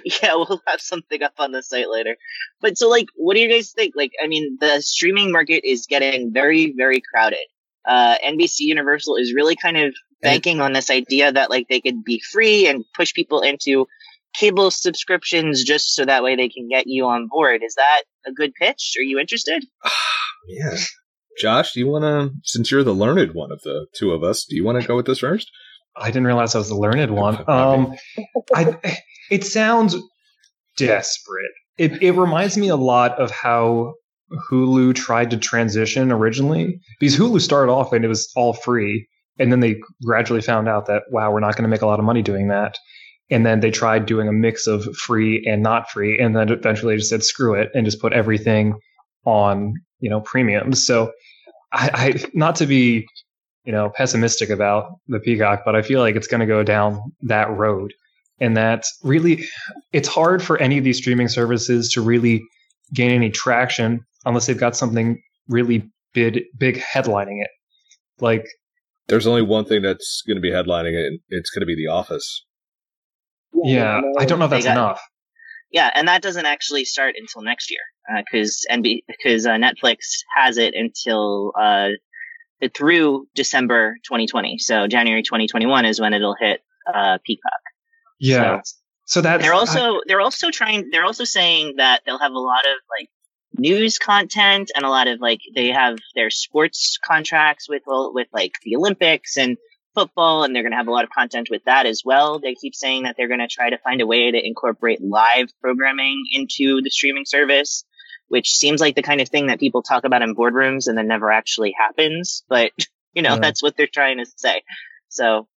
[0.23, 2.15] yeah, we'll have something up on the site later.
[2.61, 3.93] But so, like, what do you guys think?
[3.95, 7.45] Like, I mean, the streaming market is getting very, very crowded.
[7.87, 12.03] Uh, NBC Universal is really kind of banking on this idea that like they could
[12.03, 13.85] be free and push people into
[14.33, 17.61] cable subscriptions just so that way they can get you on board.
[17.63, 18.95] Is that a good pitch?
[18.97, 19.63] Are you interested?
[20.47, 20.77] Yeah.
[21.39, 24.45] Josh, do you want to, since you're the learned one of the two of us,
[24.45, 25.49] do you want to go with this first?
[25.97, 27.43] I didn't realize I was the learned one.
[27.49, 27.95] Um,
[28.53, 28.77] I,
[29.31, 29.95] it sounds
[30.77, 31.51] desperate.
[31.77, 33.93] It, it reminds me a lot of how
[34.49, 39.07] Hulu tried to transition originally because Hulu started off and it was all free.
[39.37, 41.99] And then they gradually found out that, wow, we're not going to make a lot
[41.99, 42.77] of money doing that.
[43.29, 46.19] And then they tried doing a mix of free and not free.
[46.19, 48.79] And then eventually they just said, screw it and just put everything
[49.25, 50.73] on, you know, premium.
[50.73, 51.11] So
[51.71, 53.07] I, I not to be,
[53.65, 57.01] you know, pessimistic about the Peacock, but I feel like it's going to go down
[57.23, 57.93] that road.
[58.39, 59.45] And that really,
[59.93, 62.43] it's hard for any of these streaming services to really
[62.93, 67.49] gain any traction unless they've got something really big, big headlining it.
[68.19, 68.45] Like,
[69.07, 71.87] There's only one thing that's going to be headlining it, it's going to be The
[71.91, 72.45] Office.
[73.63, 75.01] yeah, I don't know if They that's got- enough.
[75.71, 77.81] Yeah, and that doesn't actually start until next year
[78.31, 79.97] because NB because uh, Netflix
[80.37, 81.89] has it until uh,
[82.73, 84.57] through December 2020.
[84.59, 87.51] So January 2021 is when it'll hit uh, Peacock.
[88.19, 88.61] Yeah.
[89.07, 92.65] So, that's They're also they're also trying they're also saying that they'll have a lot
[92.65, 93.09] of like
[93.57, 98.27] news content and a lot of like they have their sports contracts with well, with
[98.33, 99.57] like the Olympics and
[99.93, 102.39] football and they're going to have a lot of content with that as well.
[102.39, 105.49] They keep saying that they're going to try to find a way to incorporate live
[105.61, 107.85] programming into the streaming service,
[108.27, 111.07] which seems like the kind of thing that people talk about in boardrooms and then
[111.07, 112.71] never actually happens, but
[113.13, 113.39] you know, Yeah.
[113.39, 114.63] that's what they're trying to say.
[115.09, 115.47] So,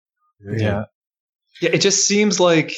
[0.41, 0.85] Yeah.
[1.61, 2.73] Yeah, it just seems like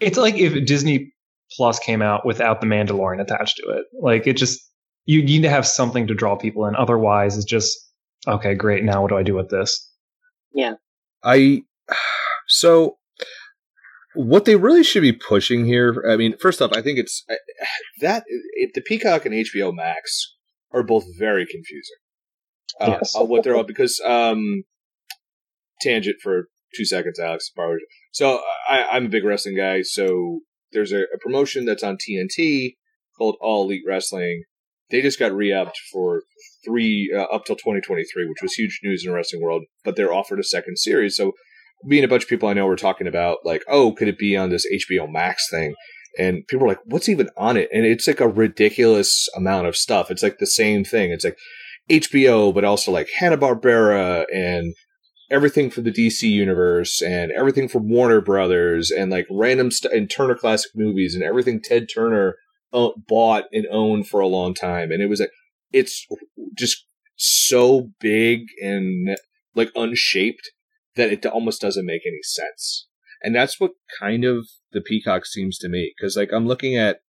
[0.00, 1.12] it's like if Disney
[1.56, 3.84] Plus came out without the Mandalorian attached to it.
[4.00, 4.60] Like it just
[5.04, 6.76] you need to have something to draw people in.
[6.76, 7.78] Otherwise, it's just
[8.26, 8.84] okay, great.
[8.84, 9.90] Now what do I do with this?
[10.52, 10.74] Yeah.
[11.24, 11.62] I
[12.48, 12.96] so
[14.14, 16.04] what they really should be pushing here.
[16.08, 17.34] I mean, first off, I think it's uh,
[18.00, 20.34] that it, the Peacock and HBO Max
[20.72, 21.96] are both very confusing.
[22.80, 23.14] Uh, Yes.
[23.14, 24.62] on what they're all because um,
[25.82, 27.50] tangent for two seconds, Alex.
[28.12, 29.82] So I, I'm a big wrestling guy.
[29.82, 30.40] So
[30.72, 32.76] there's a, a promotion that's on TNT
[33.18, 34.44] called All Elite Wrestling
[34.92, 36.22] they just got re-upped for
[36.64, 39.64] three uh, up till 2023, which was huge news in the wrestling world.
[39.84, 41.32] But they're offered a second series, so
[41.84, 44.18] me and a bunch of people I know were talking about like, oh, could it
[44.18, 45.74] be on this HBO Max thing?
[46.18, 47.68] And people were like, what's even on it?
[47.72, 50.10] And it's like a ridiculous amount of stuff.
[50.10, 51.10] It's like the same thing.
[51.10, 51.38] It's like
[51.90, 54.74] HBO, but also like Hanna Barbera and
[55.30, 60.34] everything from the DC universe and everything from Warner Brothers and like random and Turner
[60.34, 62.36] Classic Movies and everything Ted Turner
[62.72, 64.92] uh, bought and owned for a long time.
[64.92, 65.30] And it was like,
[65.72, 66.06] it's
[66.54, 69.16] just so big and
[69.54, 70.50] like unshaped
[70.96, 72.86] that it almost doesn't make any sense.
[73.22, 75.94] And that's what kind of the Peacock seems to me.
[76.00, 77.00] Cause like I'm looking at,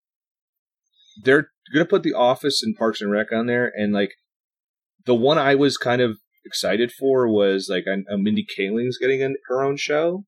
[1.24, 3.72] they're going to put The Office and Parks and Rec on there.
[3.76, 4.12] And like
[5.06, 8.98] the one I was kind of excited for was like a, a uh, Mindy Kaling's
[8.98, 10.26] getting in her own show,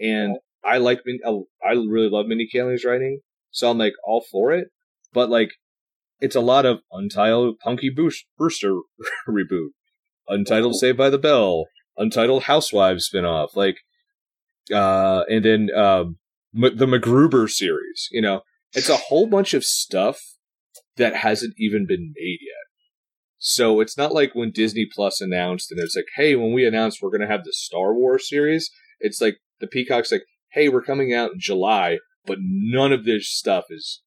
[0.00, 1.32] and I like uh,
[1.64, 4.68] I really love Mindy Kaling's writing, so I'm like all for it.
[5.12, 5.52] But like,
[6.20, 8.74] it's a lot of Untitled Punky Brewster
[9.28, 9.70] reboot,
[10.28, 13.78] Untitled Saved by the Bell, Untitled Housewives spinoff, like,
[14.72, 16.16] uh, and then um,
[16.54, 18.08] M- the MacGruber series.
[18.10, 20.20] You know, it's a whole bunch of stuff
[20.96, 22.62] that hasn't even been made yet.
[23.38, 27.00] So it's not like when Disney Plus announced and it's like, hey, when we announced
[27.02, 30.82] we're going to have the Star Wars series, it's like the Peacock's like, hey, we're
[30.82, 34.02] coming out in July, but none of this stuff is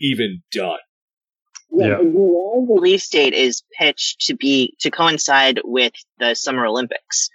[0.00, 0.78] even done.
[1.70, 1.98] Yeah.
[1.98, 7.30] The release date is pitched to be to coincide with the Summer Olympics.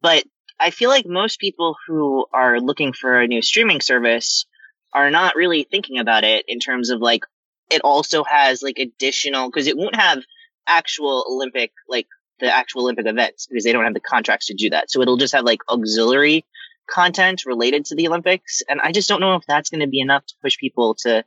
[0.00, 0.24] But
[0.60, 4.46] I feel like most people who are looking for a new streaming service
[4.92, 7.22] are not really thinking about it in terms of like
[7.70, 10.22] it also has like additional because it won't have
[10.66, 12.06] actual Olympic, like
[12.40, 14.90] the actual Olympic events because they don't have the contracts to do that.
[14.90, 16.44] So it'll just have like auxiliary
[16.88, 18.62] content related to the Olympics.
[18.68, 21.24] And I just don't know if that's going to be enough to push people to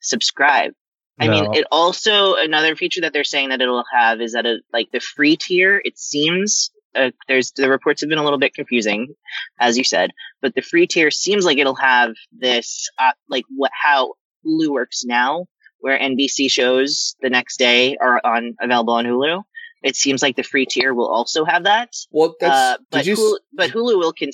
[0.00, 0.72] subscribe.
[1.18, 1.32] I no.
[1.32, 4.90] mean, it also, another feature that they're saying that it'll have is that it, like
[4.92, 9.14] the free tier, it seems, uh, there's, the reports have been a little bit confusing,
[9.60, 13.70] as you said, but the free tier seems like it'll have this, uh, like what,
[13.74, 14.14] how
[14.46, 15.46] Hulu works now,
[15.80, 19.42] where NBC shows the next day are on available on Hulu.
[19.82, 21.90] It seems like the free tier will also have that.
[22.10, 23.16] Well, that's, uh, but, you...
[23.16, 24.30] Hulu, but Hulu will con-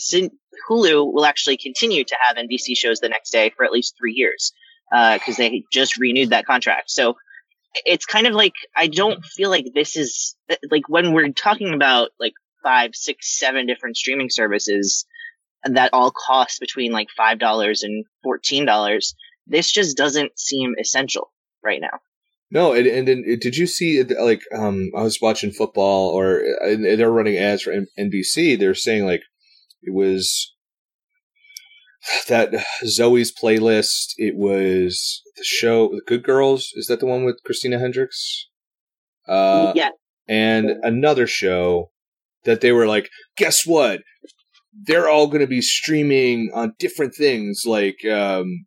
[0.68, 4.12] Hulu will actually continue to have NBC shows the next day for at least three
[4.12, 4.52] years
[4.90, 6.90] because uh, they just renewed that contract.
[6.90, 7.16] So
[7.84, 10.36] it's kind of like I don't feel like this is
[10.70, 15.06] like when we're talking about like five, six, seven different streaming services
[15.64, 19.14] that all cost between like five dollars and fourteen dollars.
[19.46, 22.00] This just doesn't seem essential right now.
[22.50, 27.10] No, and, and then did you see like um I was watching football or they're
[27.10, 28.58] running ads for NBC.
[28.58, 29.22] They're saying like
[29.82, 30.54] it was
[32.28, 32.50] that
[32.84, 34.14] Zoey's playlist.
[34.16, 36.72] It was the show The Good Girls.
[36.74, 38.48] Is that the one with Christina Hendricks?
[39.26, 39.90] Uh, yeah.
[40.26, 41.90] And another show
[42.44, 44.00] that they were like, guess what?
[44.72, 48.66] They're all going to be streaming on different things like um,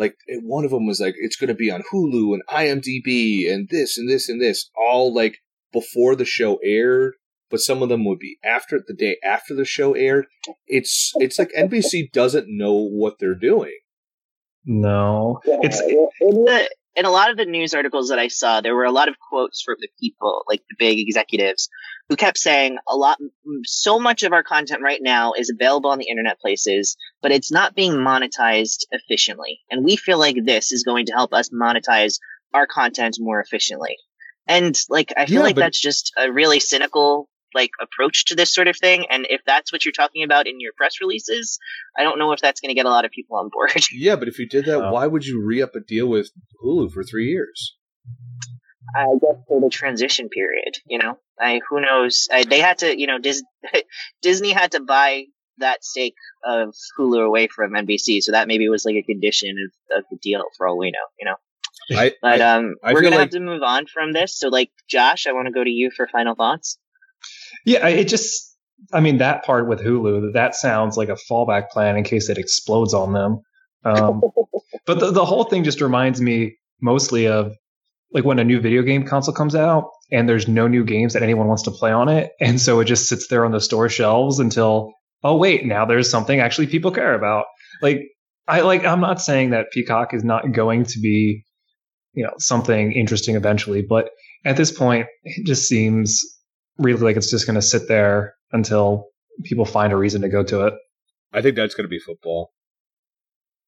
[0.00, 3.68] like one of them was like it's going to be on Hulu and IMDb and
[3.70, 5.38] this and this and this all like
[5.72, 7.14] before the show aired
[7.50, 10.26] but some of them would be after the day after the show aired
[10.66, 13.78] it's it's like NBC doesn't know what they're doing
[14.64, 15.80] no it's
[16.96, 19.16] in a lot of the news articles that I saw there were a lot of
[19.18, 21.68] quotes from the people like the big executives
[22.10, 23.18] who kept saying a lot,
[23.64, 27.52] so much of our content right now is available on the internet places, but it's
[27.52, 29.60] not being monetized efficiently.
[29.70, 32.18] And we feel like this is going to help us monetize
[32.52, 33.96] our content more efficiently.
[34.48, 38.34] And like, I feel yeah, like but- that's just a really cynical like approach to
[38.34, 39.06] this sort of thing.
[39.10, 41.58] And if that's what you're talking about in your press releases,
[41.96, 43.70] I don't know if that's going to get a lot of people on board.
[43.92, 46.30] Yeah, but if you did that, why would you re up a deal with
[46.64, 47.76] Hulu for three years?
[48.96, 52.28] I guess for the transition period, you know, I who knows?
[52.32, 53.42] I, they had to, you know, Dis-
[54.22, 55.26] Disney had to buy
[55.58, 59.98] that stake of Hulu away from NBC, so that maybe was like a condition of,
[59.98, 61.36] of the deal for all we know, you know.
[61.96, 63.26] I, but I, um, I we're gonna like...
[63.26, 64.38] have to move on from this.
[64.38, 66.78] So, like, Josh, I want to go to you for final thoughts.
[67.64, 68.56] Yeah, it just,
[68.92, 72.38] I mean, that part with Hulu, that sounds like a fallback plan in case it
[72.38, 73.40] explodes on them.
[73.84, 74.22] Um,
[74.86, 77.52] but the, the whole thing just reminds me mostly of
[78.12, 81.22] like when a new video game console comes out and there's no new games that
[81.22, 82.32] anyone wants to play on it.
[82.40, 84.92] And so it just sits there on the store shelves until,
[85.22, 87.44] oh, wait, now there's something actually people care about.
[87.82, 88.02] Like,
[88.48, 91.44] I like, I'm not saying that Peacock is not going to be,
[92.14, 94.10] you know, something interesting eventually, but
[94.44, 96.24] at this point, it just seems
[96.78, 99.06] really like it's just going to sit there until
[99.44, 100.74] people find a reason to go to it.
[101.32, 102.52] I think that's going to be football.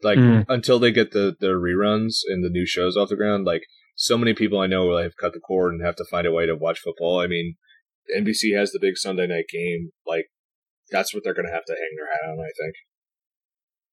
[0.03, 0.45] Like, mm.
[0.49, 3.63] until they get the, the reruns and the new shows off the ground, like,
[3.95, 6.33] so many people I know will have cut the cord and have to find a
[6.33, 7.21] way to watch football.
[7.21, 7.55] I mean,
[8.19, 9.91] NBC has the big Sunday night game.
[10.07, 10.27] Like,
[10.91, 12.75] that's what they're going to have to hang their hat on, I think.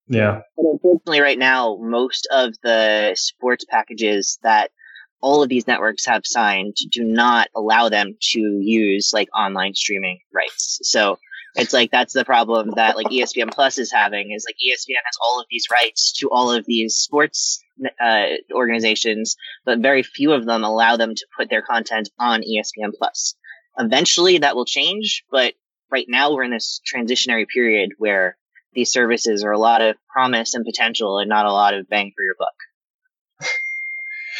[0.08, 0.41] Yeah.
[0.58, 4.72] But unfortunately, right now, most of the sports packages that
[5.21, 10.19] all of these networks have signed do not allow them to use like online streaming
[10.34, 10.79] rights.
[10.84, 11.17] So
[11.55, 15.17] it's like that's the problem that like ESPN Plus is having is like ESPN has
[15.23, 17.63] all of these rights to all of these sports
[17.99, 22.91] uh, organizations, but very few of them allow them to put their content on ESPN
[22.97, 23.36] Plus.
[23.77, 25.53] Eventually, that will change, but
[25.91, 28.38] right now we're in this transitionary period where
[28.73, 32.12] these services are a lot of promise and potential and not a lot of bang
[32.15, 32.53] for your buck.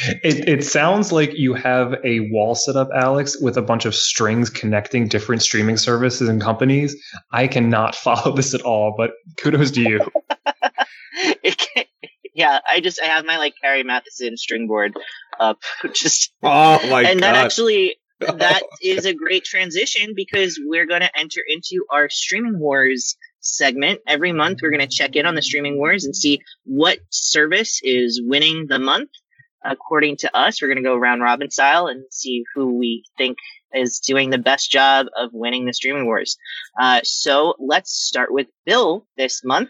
[0.02, 3.94] It, it sounds like you have a wall set up, Alex, with a bunch of
[3.94, 6.96] strings connecting different streaming services and companies.
[7.32, 10.00] I cannot follow this at all, but kudos to you.
[11.44, 11.86] Can-
[12.34, 14.94] yeah, I just I have my like Carrie Mathison string board
[15.40, 15.60] up,
[15.94, 17.46] just Oh my and that god!
[17.46, 22.58] actually oh that is a great transition because we're going to enter into our streaming
[22.60, 24.60] wars segment every month.
[24.62, 28.68] We're going to check in on the streaming wars and see what service is winning
[28.70, 29.10] the month
[29.64, 30.62] according to us.
[30.62, 33.38] We're going to go round robin style and see who we think
[33.74, 36.38] is doing the best job of winning the streaming wars.
[36.80, 39.70] Uh, so let's start with Bill this month.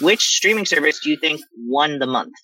[0.00, 2.34] Which streaming service do you think won the month?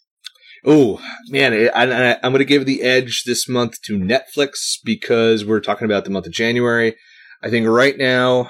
[0.64, 5.60] Oh man, I, I'm going to give the edge this month to Netflix because we're
[5.60, 6.96] talking about the month of January.
[7.42, 8.46] I think right now,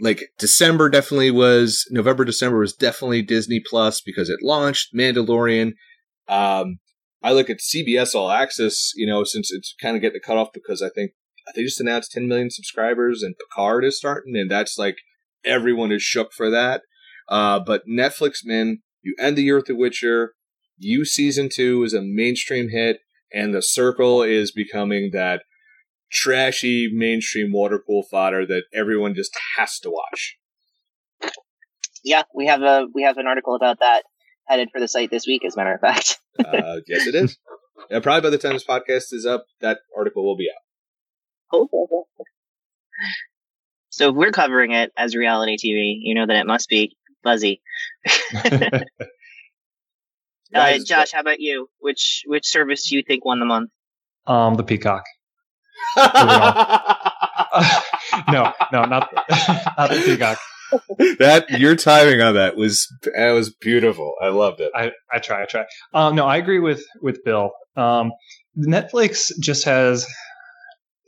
[0.00, 5.74] like December definitely was November, December was definitely Disney Plus because it launched Mandalorian.
[6.26, 6.78] Um,
[7.24, 10.52] I look at CBS All Access, you know, since it's kind of getting the cutoff
[10.52, 11.12] because I think
[11.56, 14.96] they just announced 10 million subscribers and Picard is starting, and that's like
[15.42, 16.82] everyone is shook for that.
[17.26, 20.34] Uh, but Netflix, man, you end the year with The Witcher.
[20.76, 22.98] You season two is a mainstream hit,
[23.32, 25.44] and The Circle is becoming that
[26.12, 30.36] trashy mainstream water pool fodder that everyone just has to watch.
[32.04, 34.02] Yeah, we have a we have an article about that
[34.46, 36.20] headed for the site this week, as a matter of fact.
[36.36, 37.38] Uh, yes, it is.
[37.90, 40.48] And probably by the time this podcast is up, that article will be
[41.52, 41.68] out.
[43.90, 47.62] So if we're covering it as reality TV, you know that it must be buzzy.
[48.34, 48.80] uh,
[50.52, 51.68] Guys, Josh, how about you?
[51.78, 53.70] Which which service do you think won the month?
[54.26, 55.04] Um, the Peacock.
[55.96, 56.02] no,
[58.72, 60.38] no, not not the Peacock.
[61.18, 64.14] that your timing on that was that was beautiful.
[64.20, 64.70] I loved it.
[64.74, 65.64] I, I try, I try.
[65.92, 67.50] Um, no, I agree with with Bill.
[67.76, 68.12] Um,
[68.58, 70.06] Netflix just has.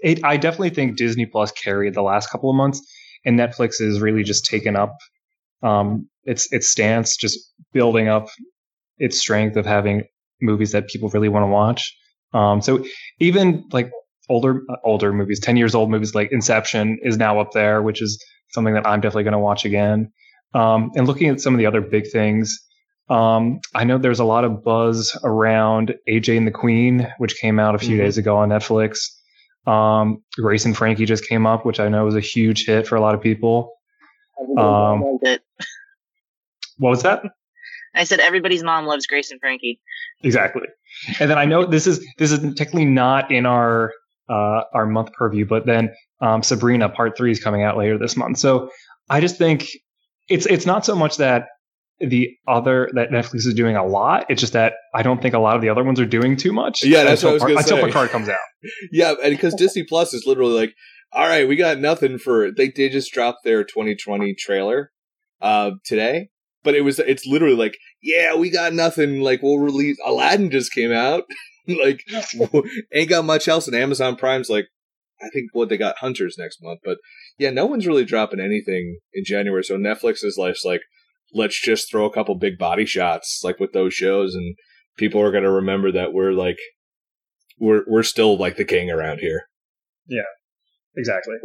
[0.01, 2.81] It, I definitely think Disney Plus carried the last couple of months,
[3.25, 4.95] and Netflix is really just taken up
[5.63, 7.39] um, its its stance, just
[7.73, 8.29] building up
[8.99, 10.05] its strength of having
[10.41, 11.97] movies that people really want to watch.
[12.33, 12.85] Um, so
[13.21, 13.91] even like
[14.29, 18.03] older uh, older movies, ten years old movies like Inception is now up there, which
[18.03, 20.13] is something that I'm definitely going to watch again.
[20.55, 22.59] Um, and looking at some of the other big things,
[23.09, 27.59] um, I know there's a lot of buzz around AJ and the Queen, which came
[27.59, 28.01] out a few Mhm.
[28.01, 28.99] days ago on Netflix.
[29.67, 32.97] Um, Grace and Frankie just came up, which I know was a huge hit for
[32.97, 33.73] a lot of people.
[34.57, 35.01] Um.
[36.79, 37.23] What was that?
[37.95, 39.81] I said everybody's mom loves Grace and Frankie.
[40.23, 40.63] Exactly.
[41.19, 43.93] And then I know this is this is technically not in our
[44.29, 48.17] uh, our month purview, but then um, Sabrina Part Three is coming out later this
[48.17, 48.39] month.
[48.39, 48.71] So
[49.09, 49.69] I just think
[50.29, 51.49] it's it's not so much that
[52.01, 54.27] the other that Netflix is doing a lot.
[54.29, 56.53] It's just that I don't think a lot of the other ones are doing too
[56.53, 56.85] much.
[56.85, 57.87] Yeah, that's what I was until, gonna until.
[57.87, 58.37] Picard comes out.
[58.91, 60.75] Yeah, and because Disney Plus is literally like,
[61.13, 62.51] all right, we got nothing for.
[62.51, 64.91] They did just drop their 2020 trailer
[65.41, 66.31] uh, today,
[66.65, 69.21] but it was it's literally like, yeah, we got nothing.
[69.21, 71.25] Like we'll release Aladdin just came out.
[71.83, 72.03] like
[72.93, 74.67] ain't got much else, and Amazon Prime's like,
[75.21, 76.99] I think what they got Hunters next month, but
[77.39, 79.65] yeah, no one's really dropping anything in January.
[79.65, 80.83] So Netflix is like, like
[81.35, 84.57] let's just throw a couple big body shots like with those shows, and
[84.97, 86.59] people are gonna remember that we're like.
[87.59, 89.49] We're we're still like the king around here.
[90.07, 90.29] Yeah,
[90.95, 91.37] exactly.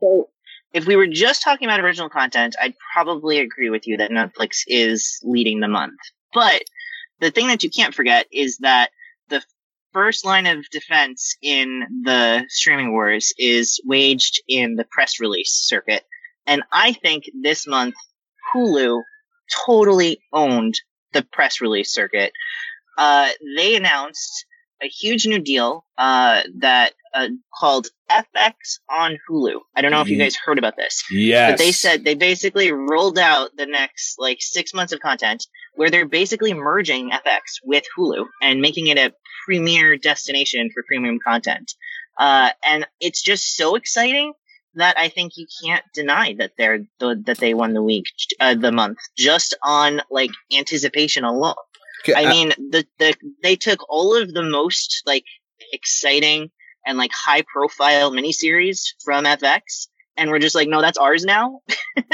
[0.00, 0.30] So
[0.72, 4.62] if we were just talking about original content, I'd probably agree with you that Netflix
[4.66, 5.98] is leading the month.
[6.32, 6.62] But
[7.20, 8.97] the thing that you can't forget is that the
[9.92, 16.04] first line of defense in the streaming wars is waged in the press release circuit.
[16.46, 17.94] And I think this month
[18.54, 19.02] Hulu
[19.66, 20.74] totally owned
[21.12, 22.32] the press release circuit.
[22.96, 24.44] Uh, they announced
[24.82, 27.28] a huge new deal uh, that uh,
[27.58, 28.52] called FX
[28.90, 29.58] on Hulu.
[29.74, 31.52] I don't know if you guys heard about this, Yes.
[31.52, 35.90] but they said they basically rolled out the next like six months of content where
[35.90, 39.12] they're basically merging FX with Hulu and making it a
[39.48, 41.72] premier destination for premium content.
[42.18, 44.34] Uh, and it's just so exciting
[44.74, 48.04] that I think you can't deny that they're the, that they won the week,
[48.40, 51.54] uh, the month, just on like anticipation alone.
[52.02, 55.24] Okay, I mean, the, the they took all of the most like
[55.72, 56.50] exciting
[56.84, 59.88] and like high profile miniseries from FX,
[60.18, 61.60] and we're just like, no, that's ours now.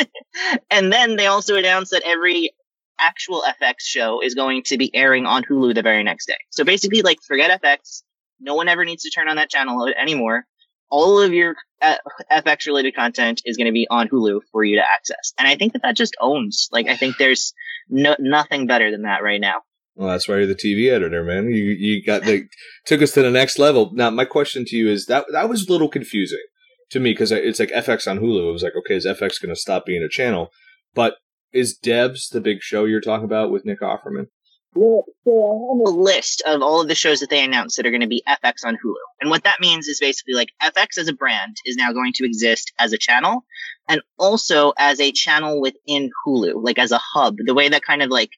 [0.70, 2.52] and then they also announced that every
[2.98, 6.36] actual FX show is going to be airing on Hulu the very next day.
[6.50, 8.02] So basically, like, forget FX.
[8.40, 10.44] No one ever needs to turn on that channel anymore.
[10.90, 11.96] All of your uh,
[12.30, 15.32] FX related content is going to be on Hulu for you to access.
[15.38, 16.68] And I think that that just owns.
[16.72, 17.52] Like, I think there's
[17.88, 19.62] no, nothing better than that right now.
[19.96, 21.50] Well, that's why you're the TV editor, man.
[21.50, 22.48] You you got the
[22.84, 23.92] took us to the next level.
[23.94, 26.42] Now, my question to you is that that was a little confusing
[26.90, 28.48] to me because it's like FX on Hulu.
[28.48, 30.50] It was like, okay, is FX going to stop being a channel?
[30.94, 31.14] But
[31.54, 34.26] is Devs the big show you're talking about with Nick Offerman?
[34.74, 37.86] Well, so I have a list of all of the shows that they announced that
[37.86, 38.94] are going to be FX on Hulu.
[39.20, 42.26] And what that means is basically like FX as a brand is now going to
[42.26, 43.44] exist as a channel
[43.88, 47.36] and also as a channel within Hulu, like as a hub.
[47.38, 48.30] The way that kind of like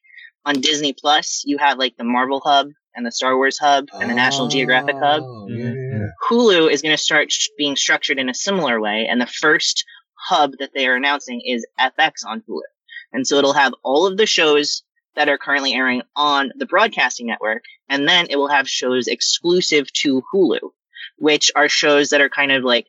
[0.45, 4.11] on Disney Plus, you have like the Marvel hub and the Star Wars hub and
[4.11, 5.23] the National Geographic hub.
[5.25, 6.07] Oh, yeah, yeah.
[6.29, 9.85] Hulu is going to start sh- being structured in a similar way, and the first
[10.29, 12.61] hub that they are announcing is FX on Hulu.
[13.17, 14.83] And so it'll have all of the shows
[15.17, 19.91] that are currently airing on the broadcasting network, and then it will have shows exclusive
[19.95, 20.61] to Hulu,
[21.17, 22.87] which are shows that are kind of like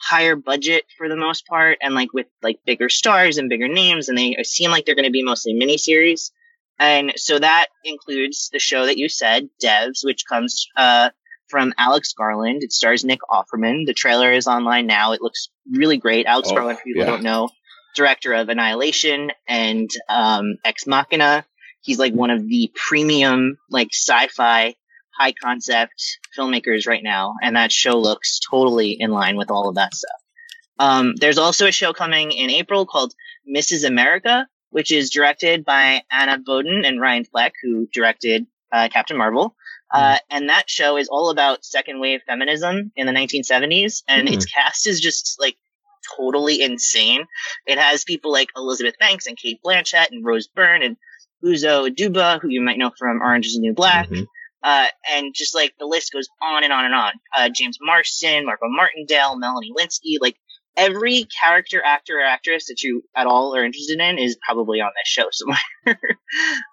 [0.00, 4.08] higher budget for the most part, and like with like bigger stars and bigger names,
[4.08, 6.32] and they seem like they're going to be mostly miniseries.
[6.80, 11.10] And so that includes the show that you said, Devs, which comes uh,
[11.48, 12.62] from Alex Garland.
[12.64, 13.86] It stars Nick Offerman.
[13.86, 15.12] The trailer is online now.
[15.12, 16.26] It looks really great.
[16.26, 17.12] Alex Oh, Garland, for people who yeah.
[17.12, 17.50] don't know,
[17.98, 21.44] director of Annihilation and um, Ex Machina.
[21.82, 24.74] He's like one of the premium, like sci-fi,
[25.18, 29.74] high concept filmmakers right now, and that show looks totally in line with all of
[29.74, 30.20] that stuff.
[30.78, 33.12] Um, there's also a show coming in April called
[33.48, 33.84] Mrs.
[33.86, 39.54] America, which is directed by Anna Boden and Ryan Fleck, who directed uh, Captain Marvel.
[39.92, 44.34] Uh, and that show is all about second wave feminism in the 1970s, and Hmm.
[44.34, 45.56] its cast is just like
[46.16, 47.24] totally insane.
[47.66, 50.96] It has people like Elizabeth Banks and Cate Blanchett and Rose Byrne and
[51.44, 54.08] Uzo Aduba, who you might know from Orange is the New Black.
[54.08, 54.26] Mhm.
[54.62, 57.12] Uh, and just like the list goes on and on and on.
[57.36, 60.36] Uh, James Marsden, Margo Martindale, Melanie Lynskey, like
[60.76, 64.90] every character, actor, or actress that you at all are interested in is probably on
[64.96, 66.00] this show somewhere.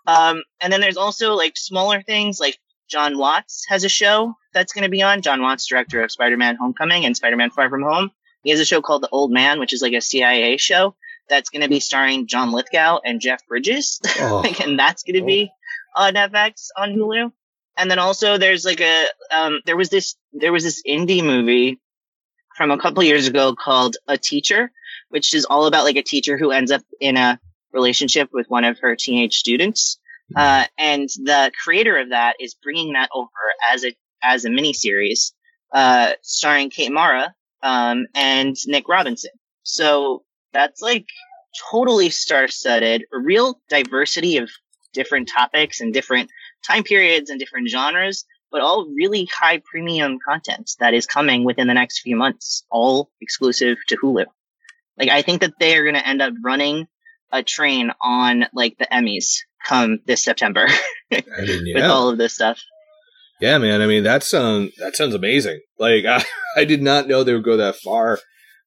[0.08, 2.58] um, and then there's also like smaller things like
[2.90, 5.22] John Watts has a show that's going to be on.
[5.22, 8.12] John Watts, director of Spider-Man Homecoming and Spider-Man Far From Home.
[8.46, 10.96] He has a show called The Old Man, which is like a CIA show
[11.28, 14.00] that's going to be starring John Lithgow and Jeff Bridges.
[14.20, 14.42] Oh.
[14.44, 15.52] like, and that's going to be
[15.96, 17.32] on FX on Hulu.
[17.76, 21.82] And then also there's like a um there was this there was this indie movie
[22.56, 24.72] from a couple years ago called A Teacher,
[25.10, 27.40] which is all about like a teacher who ends up in a
[27.74, 30.00] relationship with one of her teenage students.
[30.36, 33.28] Uh, and the creator of that is bringing that over
[33.72, 35.32] as a as a miniseries,
[35.74, 37.34] uh, starring Kate Mara
[37.66, 39.32] um, and Nick Robinson.
[39.64, 41.08] So that's like
[41.72, 44.50] totally star-studded, a real diversity of
[44.94, 46.30] different topics and different
[46.66, 51.68] time periods and different genres, but all really high premium content that is coming within
[51.68, 54.26] the next few months, all exclusive to Hulu.
[54.98, 56.88] Like I think that they are going to end up running
[57.32, 60.68] a train on like the Emmys come this September
[61.12, 62.62] I mean, with all of this stuff.
[63.46, 63.82] Yeah, man.
[63.82, 65.60] I mean, that sounds that sounds amazing.
[65.78, 66.24] Like, I,
[66.58, 68.20] I did not know they would go that far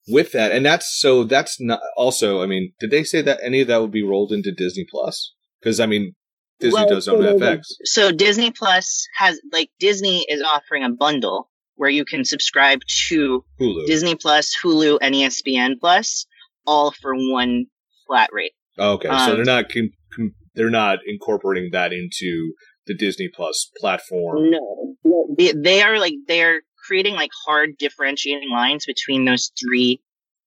[0.07, 1.25] with that, and that's so.
[1.25, 2.43] That's not also.
[2.43, 5.35] I mean, did they say that any of that would be rolled into Disney Plus?
[5.61, 6.15] Because I mean,
[6.61, 7.61] Disney Well, does own so- FX.
[7.85, 13.45] So Disney Plus has like Disney is offering a bundle where you can subscribe to
[13.61, 13.87] Hulu.
[13.87, 16.27] Disney Plus, Hulu, and ESPN Plus
[16.67, 17.67] all for one
[18.07, 18.53] flat rate.
[18.79, 22.53] Okay, so um, they're not com- com- they're not incorporating that into
[22.89, 24.51] the Disney Plus platform.
[24.51, 24.97] No,
[25.37, 30.01] they, they are like they're creating like hard differentiating lines between those three,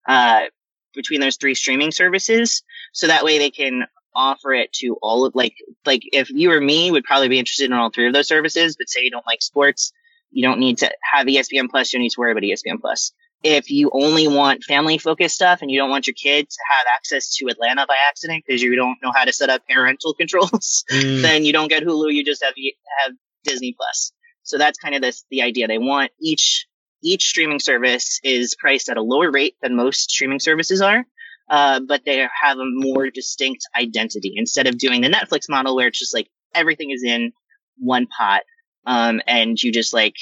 [0.10, 0.42] uh,
[0.94, 5.34] between those three streaming services, so that way they can offer it to all of
[5.36, 5.54] like
[5.86, 8.76] like if you or me would probably be interested in all three of those services,
[8.78, 9.94] but say you don't like sports,
[10.32, 11.94] you don't need to have ESPN Plus.
[11.94, 13.14] You don't need to worry about ESPN Plus.
[13.44, 16.86] If you only want family focused stuff and you don't want your kids to have
[16.96, 20.84] access to Atlanta by accident because you don't know how to set up parental controls,
[20.92, 22.14] Mm, then you don't get Hulu.
[22.14, 22.54] You just have
[23.04, 23.14] have
[23.44, 24.12] Disney Plus.
[24.44, 25.68] So that's kind of this the idea.
[25.68, 26.68] They want each
[27.04, 31.04] each streaming service is priced at a lower rate than most streaming services are,
[31.50, 35.88] uh, but they have a more distinct identity instead of doing the Netflix model where
[35.88, 37.32] it's just like everything is in
[37.78, 38.42] one pot.
[38.86, 40.16] um, and you just like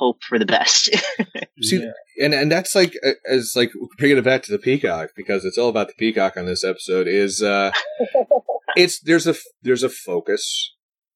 [0.00, 0.90] hope for the best.
[1.62, 1.92] See, Yeah.
[2.24, 5.58] and and that's like uh, as like bringing it back to the peacock because it's
[5.58, 7.70] all about the peacock on this episode is uh
[8.76, 10.74] it's there's a there's a focus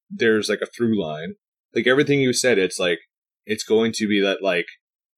[0.09, 1.33] there's like a through line
[1.73, 2.99] like everything you said it's like
[3.45, 4.67] it's going to be that like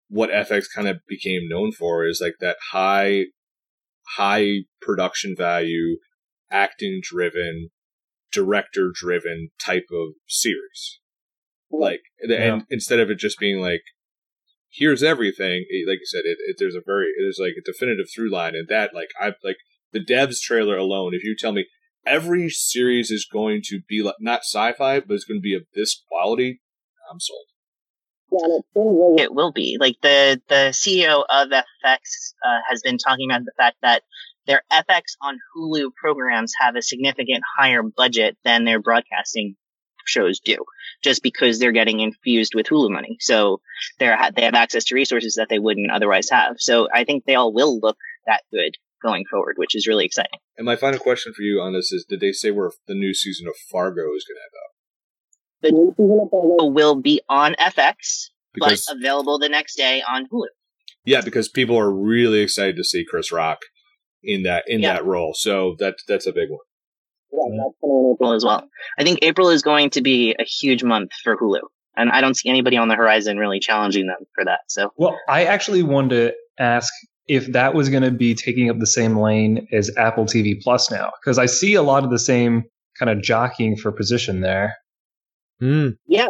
[0.09, 3.23] what fx kind of became known for is like that high
[4.17, 5.97] high production value
[6.49, 7.69] acting driven
[8.31, 10.99] director driven type of series
[11.71, 13.81] like and instead of it just being like
[14.71, 18.07] here's everything it- like you said it, it there's a very there's like a definitive
[18.13, 19.57] through line and that like i like
[19.93, 21.65] the devs trailer alone if you tell me
[22.05, 25.63] every series is going to be like not sci-fi but it's going to be of
[25.73, 26.61] this quality
[27.11, 27.45] i'm sold.
[28.29, 29.77] Yeah, it will be.
[29.79, 34.03] Like the the CEO of FX uh, has been talking about the fact that
[34.45, 39.55] their FX on Hulu programs have a significant higher budget than their broadcasting
[40.05, 40.57] shows do,
[41.03, 43.17] just because they're getting infused with Hulu money.
[43.19, 43.61] So
[43.99, 46.55] they're they have access to resources that they wouldn't otherwise have.
[46.59, 50.39] So I think they all will look that good going forward, which is really exciting.
[50.57, 53.13] and my final question for you on this is did they say where the new
[53.13, 54.71] season of fargo is going to end up
[55.61, 60.01] The new season of Fargo Will be on FX, because but available the next day
[60.01, 60.47] on Hulu.
[61.05, 63.59] yeah because people are really excited to see chris rock
[64.23, 64.93] in that in Yeah.
[64.93, 66.65] that role so that that's a big one
[67.33, 68.35] April mm.
[68.35, 68.67] as well.
[68.97, 71.61] I think April is going to be a huge month for Hulu,
[71.95, 74.61] and I don't see anybody on the horizon really challenging them for that.
[74.67, 76.93] So Well, I actually wanted to ask
[77.27, 80.89] if that was going to be taking up the same lane as Apple TV Plus
[80.89, 82.63] now, because I see a lot of the same
[82.97, 84.75] kind of jockeying for position there.
[85.59, 85.89] Hmm.
[86.07, 86.27] yeah,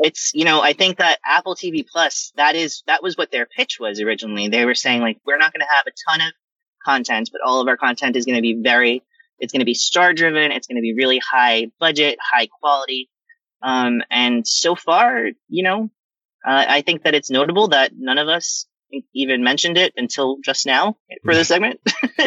[0.00, 3.46] it's you know I think that Apple TV Plus that is that was what their
[3.46, 4.48] pitch was originally.
[4.48, 6.32] They were saying like we're not going to have a ton of
[6.84, 9.02] content, but all of our content is going to be very
[9.38, 10.52] it's going to be star driven.
[10.52, 13.08] It's going to be really high budget, high quality.
[13.62, 15.90] Um, and so far, you know,
[16.46, 18.66] uh, I think that it's notable that none of us
[19.14, 21.80] even mentioned it until just now for this segment.
[22.18, 22.24] I,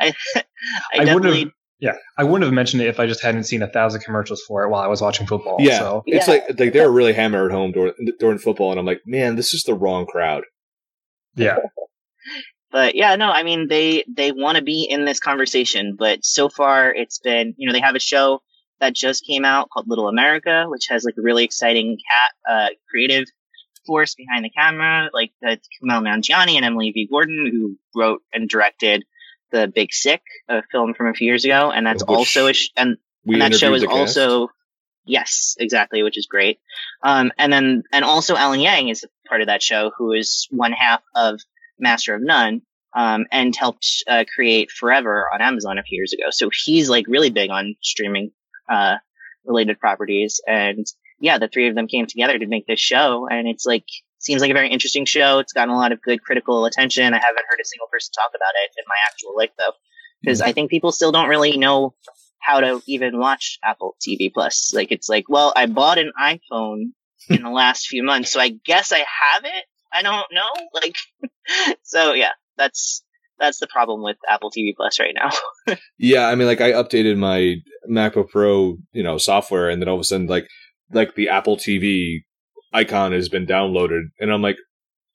[0.00, 3.44] I, I wouldn't definitely have, yeah, I wouldn't have mentioned it if I just hadn't
[3.44, 5.58] seen a thousand commercials for it while I was watching football.
[5.60, 6.34] Yeah, So, it's Yeah.
[6.34, 9.54] like like they were really hammered home during during football, and I'm like, man, this
[9.54, 10.44] is the wrong crowd.
[11.36, 11.58] yeah.
[12.70, 16.48] But yeah, no, I mean they they want to be in this conversation, but so
[16.48, 18.42] far it's been you know they have a show
[18.80, 22.68] that just came out called Little America, which has like a really exciting cat uh,
[22.90, 23.24] creative
[23.86, 27.08] force behind the camera, like the Kumail Nanjiani and Emily V.
[27.10, 29.04] Gordon, who wrote and directed
[29.50, 32.52] The Big Sick, a film from a few years ago, and that's Which also a
[32.52, 34.48] sh- and and that show is also
[35.04, 36.60] yes exactly which is great
[37.02, 40.72] um and then and also alan yang is part of that show who is one
[40.72, 41.40] half of
[41.78, 42.62] master of none
[42.96, 46.30] um and helped uh, create forever on amazon a few years ago.
[46.30, 48.30] So he's like really big on streaming
[48.68, 48.96] uh
[49.44, 50.40] related properties.
[50.46, 50.86] And
[51.20, 53.26] yeah the three of them came together to make this show.
[53.30, 53.84] And it's like
[54.20, 55.38] seems like a very interesting show.
[55.38, 57.04] It's gotten a lot of good critical attention.
[57.04, 59.72] I haven't heard a single person talk about it in my actual life though
[60.20, 61.94] because i think people still don't really know
[62.40, 64.72] how to even watch Apple TV Plus.
[64.74, 66.92] Like it's like, well, I bought an iPhone
[67.28, 69.64] in the last few months, so I guess I have it.
[69.92, 70.68] I don't know.
[70.74, 70.96] Like,
[71.82, 73.02] so yeah, that's
[73.38, 75.30] that's the problem with Apple TV Plus right now.
[75.98, 77.56] Yeah, I mean, like I updated my
[77.90, 80.46] MacBook Pro, you know, software, and then all of a sudden, like,
[80.92, 82.20] like the Apple TV
[82.72, 84.56] icon has been downloaded, and I'm like,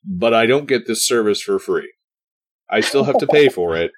[0.05, 1.91] but I don't get this service for free.
[2.69, 3.91] I still have to pay for it.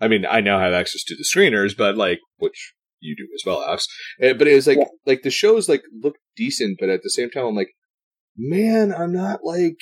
[0.00, 3.42] I mean, I now have access to the screeners, but like, which you do as
[3.46, 3.86] well, Alex.
[4.20, 7.46] Eh, But it's like, like the shows like look decent, but at the same time,
[7.46, 7.70] I'm like,
[8.36, 9.78] man, I'm not like.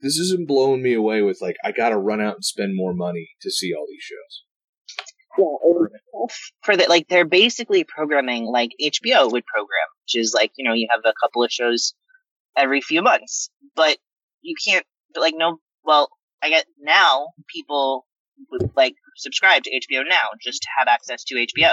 [0.00, 3.30] This isn't blowing me away with like I gotta run out and spend more money
[3.40, 4.42] to see all these shows.
[6.62, 10.74] For that, like they're basically programming like HBO would program, which is like you know
[10.74, 11.94] you have a couple of shows
[12.56, 13.96] every few months, but
[14.42, 14.84] you can't
[15.18, 15.58] like no.
[15.84, 16.10] Well,
[16.42, 18.06] I get now people
[18.50, 21.72] would like subscribe to HBO now just to have access to HBO,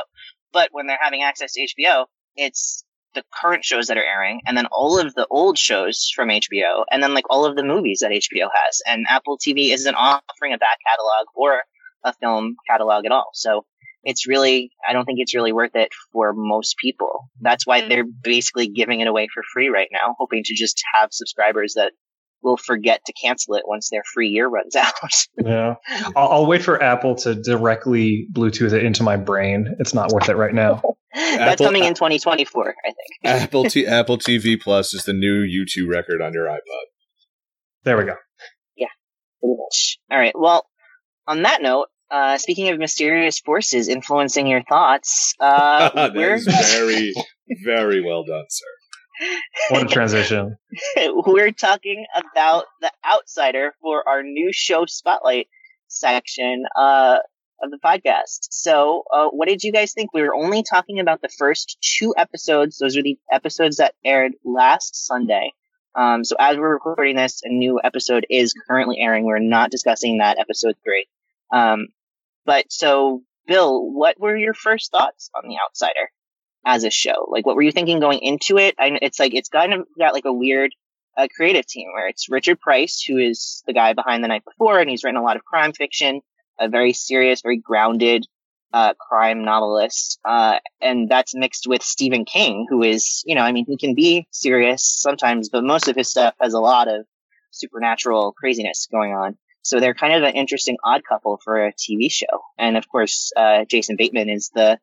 [0.51, 2.84] but when they're having access to HBO, it's
[3.16, 6.86] the current shows that are airing, and then all of the old shows from HBO,
[6.91, 8.82] and then like all of the movies that HBO has.
[8.88, 11.61] And Apple TV isn't offering a back catalog or
[12.03, 13.30] a film catalog at all.
[13.34, 13.66] So
[14.03, 17.30] it's really, I don't think it's really worth it for most people.
[17.39, 17.89] That's why mm.
[17.89, 21.93] they're basically giving it away for free right now, hoping to just have subscribers that
[22.44, 24.94] will forget to cancel it once their free year runs out.
[25.44, 25.76] Yeah.
[26.16, 29.76] I'll, I'll wait for Apple to directly Bluetooth it into my brain.
[29.80, 30.82] It's not worth it right now.
[31.14, 32.96] That's Apple- coming in 2024, I think.
[33.24, 36.60] Apple T- Apple TV Plus is the new U2 record on your iPod.
[37.84, 38.16] There we go.
[39.39, 40.00] pretty much.
[40.12, 40.34] All right.
[40.38, 40.66] Well,
[41.28, 46.46] on that note, uh, speaking of mysterious forces influencing your thoughts, uh, that we're is
[46.46, 47.14] very,
[47.64, 48.66] very well done, sir.
[49.70, 50.57] What a transition.
[50.97, 55.47] We're talking about The Outsider for our new show spotlight
[55.88, 57.20] section uh,
[57.61, 58.47] of the podcast.
[58.51, 60.14] So, uh, what did you guys think?
[60.14, 62.78] We were only talking about the first two episodes.
[62.78, 65.51] Those are the episodes that aired last Sunday.
[65.95, 69.26] Um, so, as we're recording this, a new episode is currently airing.
[69.26, 71.07] We're not discussing that episode three.
[71.51, 71.88] Um,
[72.45, 76.09] but so, Bill, what were your first thoughts on The Outsider
[76.66, 77.28] as a show?
[77.30, 78.76] Like, what were you thinking going into it?
[78.80, 80.72] I, it's like it's kind of got like a weird
[81.18, 84.80] uh, creative team where it's Richard Price, who is the guy behind The Night Before,
[84.80, 86.22] and he's written a lot of crime fiction,
[86.59, 88.26] a very serious, very grounded
[88.72, 93.51] uh, crime novelist, uh, and that's mixed with Stephen King, who is, you know, I
[93.51, 97.05] mean, he can be serious sometimes, but most of his stuff has a lot of
[97.51, 99.38] supernatural craziness going on.
[99.61, 102.41] So they're kind of an interesting odd couple for a TV show.
[102.57, 104.80] And of course, uh, Jason Bateman is the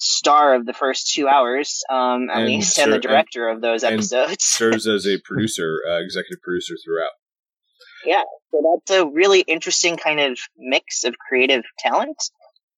[0.00, 3.60] star of the first two hours, um, at And least, and the ser- director of
[3.60, 4.36] those episodes.
[4.44, 7.10] Serves as a producer, uh, executive producer throughout.
[8.04, 12.16] Yeah, so that's a really interesting kind of mix of creative talent.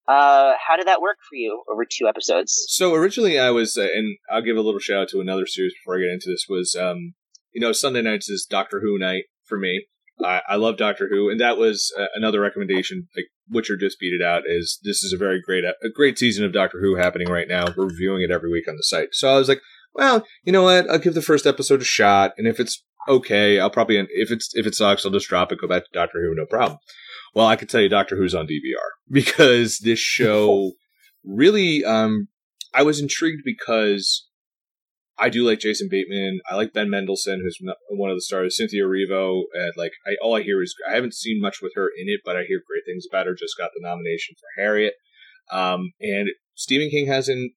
[0.09, 2.65] Uh, how did that work for you over two episodes?
[2.69, 5.75] So originally, I was, uh, and I'll give a little shout out to another series
[5.75, 6.47] before I get into this.
[6.49, 7.15] Was um,
[7.53, 9.87] you know, Sunday nights is Doctor Who night for me.
[10.25, 13.09] I, I love Doctor Who, and that was uh, another recommendation.
[13.17, 14.43] Like Witcher just beat it out.
[14.47, 17.67] Is this is a very great a great season of Doctor Who happening right now?
[17.77, 19.09] We're reviewing it every week on the site.
[19.13, 19.61] So I was like,
[19.95, 20.89] well, you know what?
[20.89, 24.51] I'll give the first episode a shot, and if it's okay, I'll probably if it's
[24.55, 26.79] if it sucks, I'll just drop it, go back to Doctor Who, no problem.
[27.35, 30.73] Well, I can tell you, Doctor Who's on DVR because this show
[31.25, 31.85] really.
[31.85, 32.29] Um,
[32.75, 34.27] I was intrigued because
[35.23, 36.41] I do like Jason Bateman.
[36.51, 37.57] I like Ben Mendelsohn, who's
[37.89, 38.57] one of the stars.
[38.57, 41.87] Cynthia Erivo, and like I, all I hear is I haven't seen much with her
[41.87, 43.35] in it, but I hear great things about her.
[43.35, 44.95] Just got the nomination for Harriet,
[45.53, 47.53] um, and Stephen King hasn't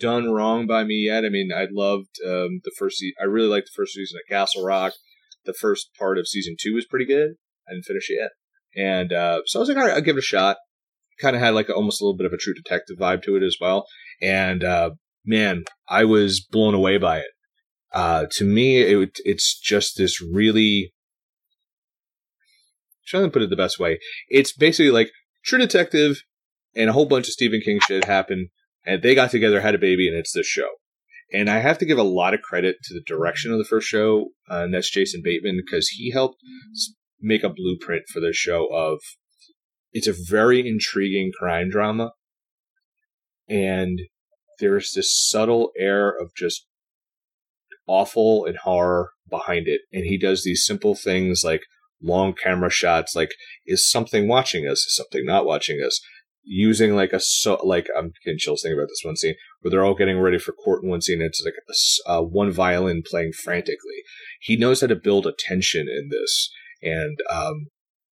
[0.00, 1.24] done wrong by me yet.
[1.24, 2.98] I mean, I loved um, the first.
[2.98, 4.94] Se- I really liked the first season of Castle Rock.
[5.44, 7.34] The first part of season two was pretty good.
[7.68, 10.16] I didn't finish it yet, and uh, so I was like, all right, I'll give
[10.16, 10.56] it a shot.
[11.20, 13.36] Kind of had like a, almost a little bit of a True Detective vibe to
[13.36, 13.86] it as well,
[14.20, 14.90] and uh,
[15.24, 17.30] man, I was blown away by it.
[17.92, 20.92] Uh, to me, it, it's just this really.
[23.06, 23.98] Trying to put it the best way,
[24.28, 25.10] it's basically like
[25.42, 26.22] True Detective
[26.76, 28.48] and a whole bunch of Stephen King shit happened,
[28.84, 30.68] and they got together, had a baby, and it's this show.
[31.32, 33.88] And I have to give a lot of credit to the direction of the first
[33.88, 36.36] show, uh, and that's Jason Bateman because he helped
[37.20, 38.66] make a blueprint for the show.
[38.66, 39.00] Of
[39.92, 42.12] it's a very intriguing crime drama,
[43.48, 44.00] and
[44.58, 46.66] there's this subtle air of just
[47.86, 49.82] awful and horror behind it.
[49.92, 51.62] And he does these simple things like
[52.02, 53.30] long camera shots, like
[53.66, 56.00] is something watching us, is something not watching us.
[56.50, 59.84] Using like a so like I'm getting chills thinking about this one scene where they're
[59.84, 61.20] all getting ready for court in one scene.
[61.20, 61.52] It's like
[62.08, 64.02] a uh, one violin playing frantically.
[64.40, 66.50] He knows how to build a tension in this,
[66.80, 67.66] and um,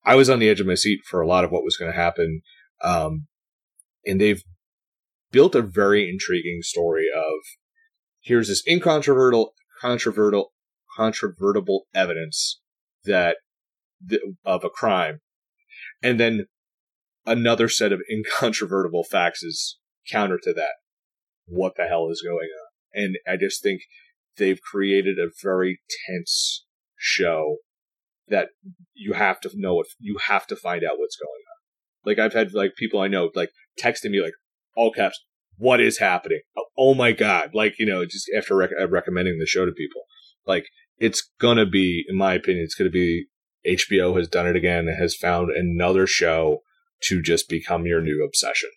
[0.05, 1.90] I was on the edge of my seat for a lot of what was going
[1.90, 2.42] to happen.
[2.82, 3.26] Um,
[4.05, 4.42] and they've
[5.37, 7.34] built a very intriguing story of
[8.22, 10.55] here's this incontrovertible, controversial,
[10.97, 12.62] controvertible evidence
[13.05, 13.37] that
[14.09, 15.20] th- of a crime,
[16.03, 16.47] and then
[17.26, 19.78] another set of incontrovertible facts is
[20.11, 20.76] counter to that.
[21.45, 23.05] What the hell is going on?
[23.05, 23.82] And I just think
[24.39, 26.64] they've created a very tense
[26.97, 27.59] show
[28.28, 28.49] that
[28.95, 32.07] you have to know if you have to find out what's going on.
[32.07, 34.32] Like I've had like people I know like texting me like
[34.77, 35.18] all caps,
[35.59, 36.41] what is happening?
[36.57, 37.51] Oh, oh my god!
[37.55, 40.03] Like you know, just after rec- uh, recommending the show to people,
[40.47, 40.66] like
[40.99, 43.27] it's gonna be, in my opinion, it's gonna be
[43.66, 44.87] HBO has done it again.
[44.89, 46.62] and Has found another show
[47.05, 48.70] to just become your new obsession.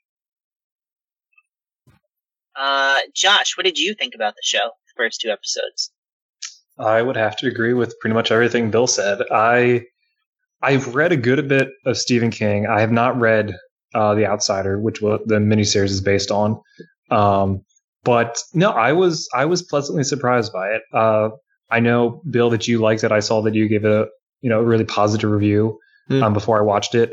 [2.56, 4.58] Uh, Josh, what did you think about the show?
[4.60, 5.92] The first two episodes.
[6.78, 9.20] I would have to agree with pretty much everything Bill said.
[9.32, 9.84] I
[10.62, 12.68] I've read a good bit of Stephen King.
[12.68, 13.56] I have not read
[13.94, 16.60] uh, The Outsider, which what the miniseries is based on.
[17.12, 17.62] Um,
[18.04, 20.82] but no, I was I was pleasantly surprised by it.
[20.94, 21.30] Uh,
[21.70, 23.12] I know Bill that you liked it.
[23.12, 24.08] I saw that you gave it a
[24.42, 25.78] you know a really positive review
[26.08, 26.24] Hmm.
[26.24, 27.12] um, before I watched it,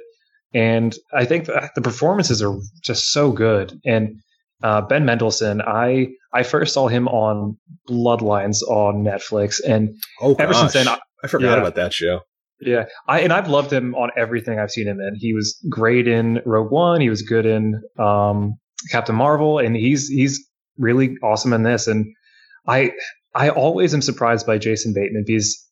[0.54, 3.78] and I think that the performances are just so good.
[3.84, 4.16] And
[4.62, 7.58] uh, Ben Mendelsohn, I I first saw him on
[7.90, 11.60] Bloodlines on Netflix, and Oh, ever since then, I, I forgot yeah.
[11.60, 12.20] about that show.
[12.60, 15.14] Yeah, I and I've loved him on everything I've seen him in.
[15.14, 17.00] He was great in Rogue One.
[17.00, 18.58] He was good in um,
[18.90, 20.44] Captain Marvel, and he's he's
[20.78, 21.86] really awesome in this.
[21.86, 22.06] And
[22.66, 22.92] I
[23.34, 25.62] I always am surprised by Jason Bateman because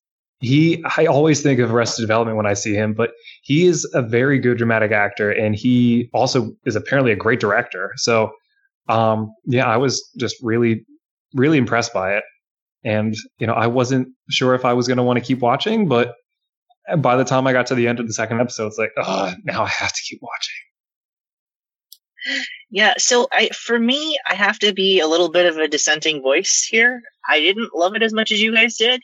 [0.41, 3.13] he I always think of Arrested Development when I see him, but
[3.43, 7.93] he is a very good dramatic actor, and he also is apparently a great director.
[7.97, 8.33] So
[8.89, 10.85] um, yeah, I was just really
[11.35, 12.25] really impressed by it.
[12.85, 15.89] and you know I wasn't sure if I was going to want to keep watching,
[15.89, 16.15] but
[16.99, 19.35] by the time I got to the end of the second episode, it's like, oh,
[19.45, 20.55] now I have to keep watching.
[22.71, 26.23] Yeah, so I for me, I have to be a little bit of a dissenting
[26.23, 27.03] voice here.
[27.29, 29.03] I didn't love it as much as you guys did.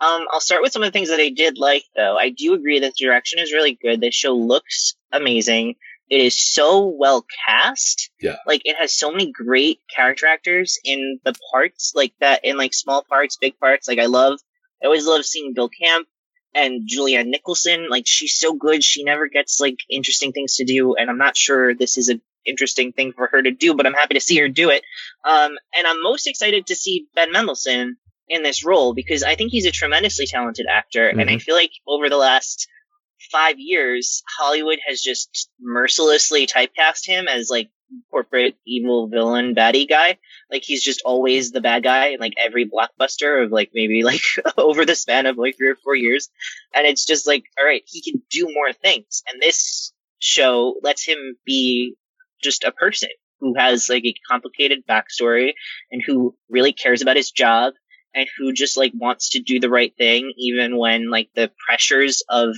[0.00, 2.16] Um, I'll start with some of the things that I did like, though.
[2.16, 4.00] I do agree that the direction is really good.
[4.00, 5.76] The show looks amazing.
[6.10, 8.10] It is so well cast.
[8.20, 8.36] Yeah.
[8.46, 12.74] Like it has so many great character actors in the parts, like that, in like
[12.74, 13.88] small parts, big parts.
[13.88, 14.38] Like I love,
[14.82, 16.06] I always love seeing Bill Camp
[16.54, 17.88] and Julianne Nicholson.
[17.88, 18.82] Like she's so good.
[18.82, 22.20] She never gets like interesting things to do, and I'm not sure this is an
[22.46, 24.82] interesting thing for her to do, but I'm happy to see her do it.
[25.24, 27.96] Um, and I'm most excited to see Ben Mendelsohn
[28.28, 31.20] in this role because I think he's a tremendously talented actor, mm-hmm.
[31.20, 32.68] and I feel like over the last
[33.30, 37.70] five years, Hollywood has just mercilessly typecast him as like
[38.10, 40.18] corporate evil villain baddie guy.
[40.50, 44.22] Like he's just always the bad guy in like every blockbuster of like maybe like
[44.58, 46.28] over the span of like three or four years.
[46.74, 49.22] And it's just like, all right, he can do more things.
[49.30, 51.94] And this show lets him be
[52.42, 55.52] just a person who has like a complicated backstory
[55.90, 57.74] and who really cares about his job
[58.14, 62.22] and who just like wants to do the right thing even when like the pressures
[62.28, 62.54] of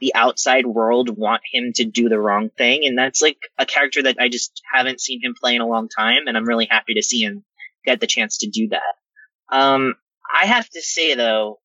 [0.00, 4.02] the outside world want him to do the wrong thing and that's like a character
[4.02, 6.94] that I just haven't seen him play in a long time and I'm really happy
[6.94, 7.44] to see him
[7.84, 9.56] get the chance to do that.
[9.56, 9.94] Um
[10.32, 11.60] I have to say though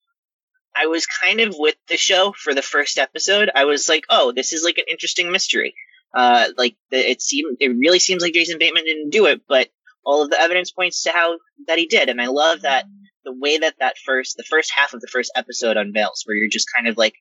[0.76, 3.50] I was kind of with the show for the first episode.
[3.56, 5.74] I was like, "Oh, this is like an interesting mystery."
[6.14, 9.70] Uh, like it seemed, it really seems like Jason Bateman didn't do it, but
[10.06, 12.86] all of the evidence points to how that he did, and I love that
[13.24, 16.50] the way that that first, the first half of the first episode unveils, where you're
[16.50, 17.16] just kind of like,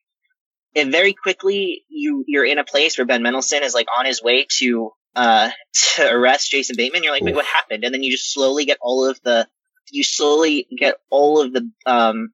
[0.75, 4.21] and very quickly you you're in a place where Ben Mendelsohn is like on his
[4.21, 5.49] way to uh
[5.95, 7.03] to arrest Jason Bateman.
[7.03, 7.83] You're like, wait, what happened?
[7.83, 9.47] And then you just slowly get all of the,
[9.91, 12.29] you slowly get all of the um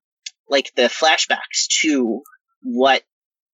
[0.49, 2.21] like the flashbacks to
[2.61, 3.03] what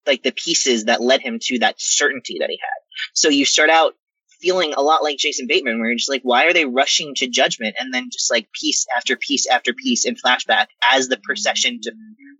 [0.06, 3.12] like the pieces that led him to that certainty that he had.
[3.14, 3.94] So you start out
[4.42, 7.28] feeling a lot like Jason Bateman, where you're just like, why are they rushing to
[7.28, 7.76] judgment?
[7.80, 11.92] And then just like piece after piece after piece in flashback as the procession to,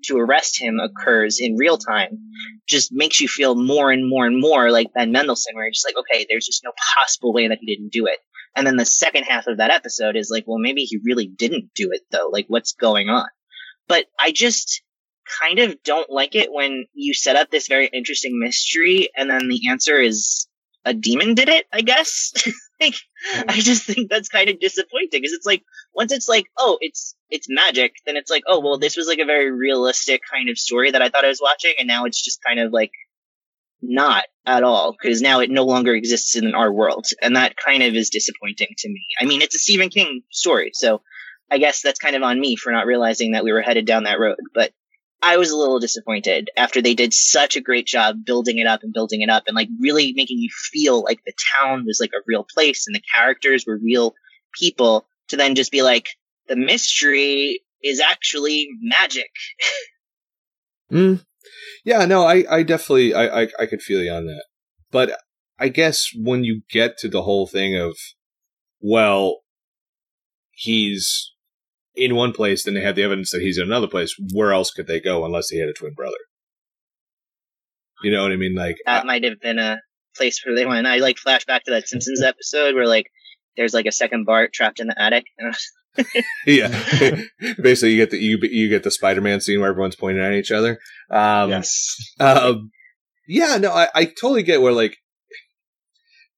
[0.06, 2.20] to arrest him occurs in real time,
[2.68, 5.88] just makes you feel more and more and more like Ben Mendelsohn, where you're just
[5.88, 8.20] like, okay, there's just no possible way that he didn't do it.
[8.56, 11.72] And then the second half of that episode is like, well, maybe he really didn't
[11.76, 12.30] do it though.
[12.32, 13.28] Like, what's going on?
[13.88, 14.82] But I just,
[15.42, 19.48] kind of don't like it when you set up this very interesting mystery and then
[19.48, 20.48] the answer is
[20.88, 22.34] a demon did it, I guess.
[22.82, 23.42] like, hmm.
[23.48, 25.64] I just think that's kind of disappointing because it's like
[25.94, 29.20] once it's like, oh, it's it's magic, then it's like, oh, well, this was like
[29.20, 32.24] a very realistic kind of story that I thought I was watching, and now it's
[32.24, 32.92] just kind of like
[33.82, 37.84] not at all because now it no longer exists in our world, and that kind
[37.84, 39.06] of is disappointing to me.
[39.20, 41.02] I mean, it's a Stephen King story, so
[41.52, 44.04] I guess that's kind of on me for not realizing that we were headed down
[44.04, 44.72] that road, but
[45.28, 48.82] I was a little disappointed after they did such a great job building it up
[48.82, 52.12] and building it up and like really making you feel like the town was like
[52.16, 54.16] a real place and the characters were real
[54.58, 56.08] people to then just be like
[56.48, 59.30] the mystery is actually magic.
[60.94, 61.22] mm.
[61.84, 64.46] Yeah, no, I, I definitely I, I I could feel you on that.
[64.92, 65.20] But
[65.60, 67.98] I guess when you get to the whole thing of
[68.80, 69.42] well
[70.52, 71.34] he's
[71.98, 74.16] in one place, then they have the evidence that he's in another place.
[74.34, 76.18] Where else could they go unless he had a twin brother?
[78.04, 78.56] You know what I mean?
[78.56, 79.80] Like that might have been a
[80.16, 80.88] place where they went.
[80.88, 83.08] I like flash back to that Simpsons episode where like
[83.56, 85.26] there's like a second Bart trapped in the attic.
[86.46, 86.68] yeah,
[87.60, 90.52] basically you get the you, you get the Spider-Man scene where everyone's pointing at each
[90.52, 90.78] other.
[91.10, 91.96] Um, yes.
[92.20, 92.70] Um,
[93.28, 94.98] yeah, no, I, I totally get where like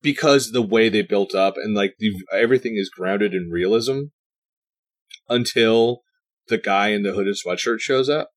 [0.01, 4.03] because the way they built up and like the, everything is grounded in realism
[5.27, 6.01] until
[6.47, 8.29] the guy in the hooded sweatshirt shows up.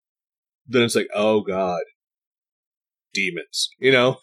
[0.67, 1.83] Then it's like, oh god,
[3.13, 4.19] demons, you know.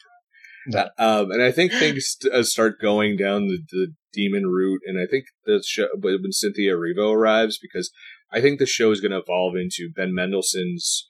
[0.67, 0.89] Yeah.
[0.97, 5.05] Um, and I think things uh, start going down the, the demon route, and I
[5.05, 7.91] think the show when Cynthia Erivo arrives, because
[8.31, 11.09] I think the show is going to evolve into Ben Mendelsohn's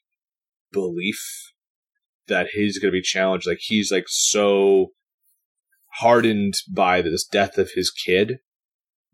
[0.71, 1.19] belief
[2.27, 3.47] that he's going to be challenged.
[3.47, 4.87] Like he's like so
[5.95, 8.37] hardened by this death of his kid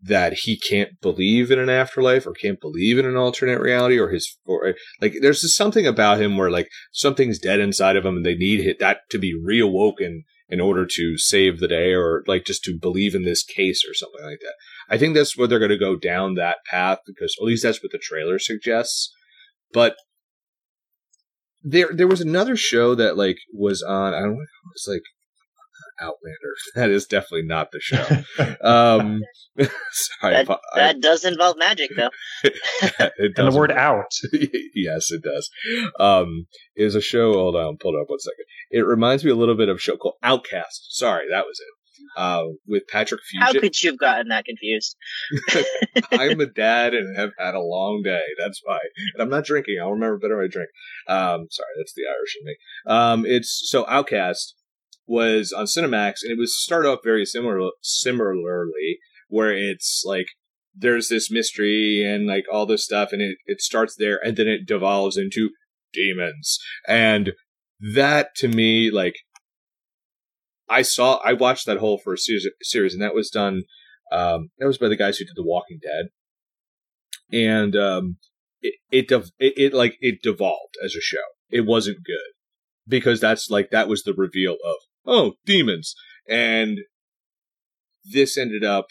[0.06, 4.08] that he can't believe in an afterlife or can't believe in an alternate reality or
[4.08, 8.16] his or like there's just something about him where like something's dead inside of him
[8.16, 12.44] and they need that to be reawoken in order to save the day or like
[12.44, 14.54] just to believe in this case or something like that.
[14.88, 17.82] I think that's where they're going to go down that path because at least that's
[17.82, 19.12] what the trailer suggests.
[19.72, 19.96] But
[21.62, 25.02] there there was another show that like was on I don't know it was like
[26.00, 26.54] Outlander.
[26.74, 28.04] That is definitely not the show.
[28.62, 29.22] um,
[29.92, 32.10] sorry, That, I- that does involve magic, though.
[32.44, 34.04] it And does the word out.
[34.74, 35.48] yes, it does.
[35.98, 37.32] Um, it was a show.
[37.32, 38.44] Hold on, pull it up one second.
[38.70, 40.96] It reminds me a little bit of a show called Outcast.
[40.96, 41.66] Sorry, that was it.
[42.14, 43.60] Uh, with Patrick How Fugit.
[43.60, 44.96] could you have gotten that confused?
[46.12, 48.20] I'm a dad and have had a long day.
[48.38, 48.78] That's why.
[49.14, 49.78] And I'm not drinking.
[49.80, 50.68] I'll remember better when I drink.
[51.08, 52.56] Um, sorry, that's the Irish in me.
[52.86, 54.54] Um, it's so Outcast
[55.06, 58.98] was on Cinemax, and it was started off very similar, similarly,
[59.28, 60.26] where it's like
[60.74, 64.48] there's this mystery and like all this stuff, and it it starts there, and then
[64.48, 65.50] it devolves into
[65.92, 67.32] demons, and
[67.94, 69.14] that to me, like.
[70.68, 73.62] I saw, I watched that whole first series, series and that was done
[74.12, 76.06] um, that was by the guys who did The Walking Dead,
[77.32, 78.18] and um,
[78.62, 81.16] it it, it it like it devolved as a show.
[81.50, 82.34] It wasn't good
[82.86, 84.76] because that's like that was the reveal of
[85.06, 85.94] oh demons,
[86.28, 86.78] and
[88.04, 88.86] this ended up.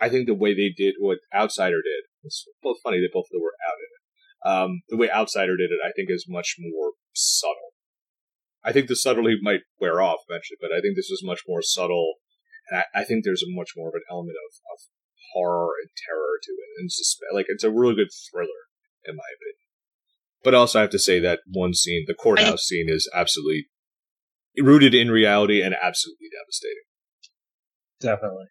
[0.00, 2.04] I think the way they did what Outsider did.
[2.24, 4.64] It's both funny that both were out in it.
[4.64, 7.72] Um, the way Outsider did it, I think, is much more subtle.
[8.64, 11.62] I think the subtlety might wear off eventually, but I think this is much more
[11.62, 12.14] subtle
[12.68, 14.78] and I, I think there's a much more of an element of, of
[15.32, 16.90] horror and terror to it, and
[17.34, 18.70] like it's a really good thriller
[19.04, 19.64] in my opinion.
[20.42, 23.68] But also, I have to say that one scene, the courthouse scene, is absolutely
[24.58, 26.84] rooted in reality and absolutely devastating.
[28.00, 28.46] Definitely.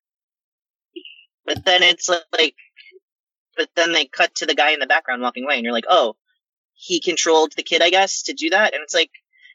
[1.45, 2.55] But then it's like,
[3.57, 5.85] but then they cut to the guy in the background walking away, and you're like,
[5.89, 6.15] oh,
[6.73, 8.73] he controlled the kid, I guess, to do that.
[8.73, 9.11] And it's like,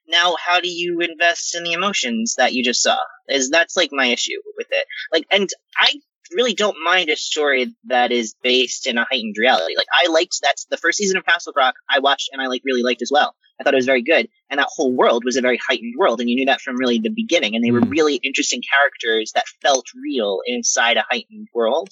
[0.07, 2.99] now how do you invest in the emotions that you just saw?
[3.29, 4.85] Is that's like my issue with it.
[5.13, 5.89] Like, and I
[6.33, 9.75] really don't mind a story that is based in a heightened reality.
[9.77, 12.63] Like, I liked that's the first season of Castle Rock I watched and I like
[12.65, 13.35] really liked as well.
[13.61, 16.21] I thought it was very good, and that whole world was a very heightened world,
[16.21, 17.55] and you knew that from really the beginning.
[17.57, 17.91] And they were Mm.
[17.91, 21.89] really interesting characters that felt real inside a heightened world.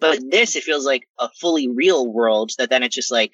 [0.00, 3.32] But this, it feels like a fully real world that then it's just like,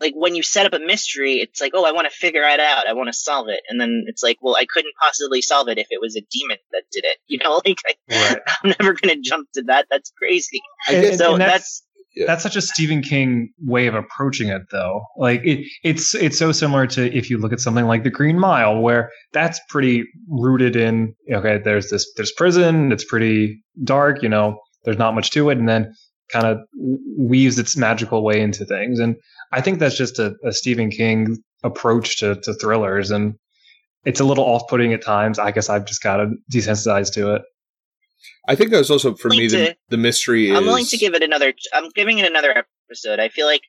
[0.00, 2.58] like when you set up a mystery, it's like, oh, I want to figure it
[2.58, 2.88] out.
[2.88, 3.60] I want to solve it.
[3.68, 6.56] And then it's like, well, I couldn't possibly solve it if it was a demon
[6.72, 7.18] that did it.
[7.28, 8.38] You know, like I, Right.
[8.64, 9.86] I'm never going to jump to that.
[9.90, 10.60] That's crazy.
[10.88, 11.84] And- guess and- so that's,
[12.14, 12.26] Yeah.
[12.26, 15.02] That's such a Stephen King way of approaching it, though.
[15.16, 18.38] Like it, it's it's so similar to if you look at something like The Green
[18.38, 24.28] Mile, where that's pretty rooted in okay, there's this there's prison, it's pretty dark, you
[24.28, 25.92] know, there's not much to it, and then
[26.30, 26.58] kind of
[27.18, 28.98] weaves its magical way into things.
[28.98, 29.16] And
[29.52, 33.34] I think that's just a, a Stephen King approach to, to thrillers, and
[34.04, 35.38] it's a little off putting at times.
[35.38, 37.42] I guess I've just got to desensitize to it.
[38.48, 40.54] I think that was also for me the, to- the mystery.
[40.54, 43.20] I'm willing to give it another, I'm giving it another episode.
[43.20, 43.62] I feel like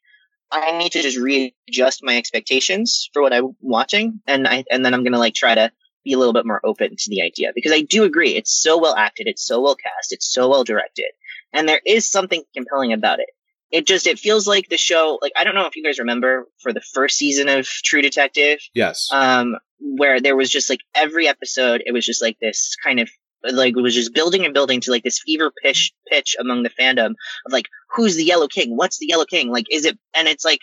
[0.51, 4.21] I need to just readjust my expectations for what I'm watching.
[4.27, 5.71] And I, and then I'm going to like try to
[6.03, 8.35] be a little bit more open to the idea because I do agree.
[8.35, 9.27] It's so well acted.
[9.27, 10.11] It's so well cast.
[10.11, 11.11] It's so well directed.
[11.53, 13.29] And there is something compelling about it.
[13.71, 16.47] It just, it feels like the show, like, I don't know if you guys remember
[16.61, 19.09] for the first season of True Detective, yes.
[19.11, 23.09] um, where there was just like every episode, it was just like this kind of
[23.51, 27.11] like was just building and building to like this fever pitch pitch among the fandom
[27.45, 28.75] of like who's the Yellow King?
[28.75, 29.49] What's the Yellow King?
[29.49, 29.97] Like, is it?
[30.13, 30.61] And it's like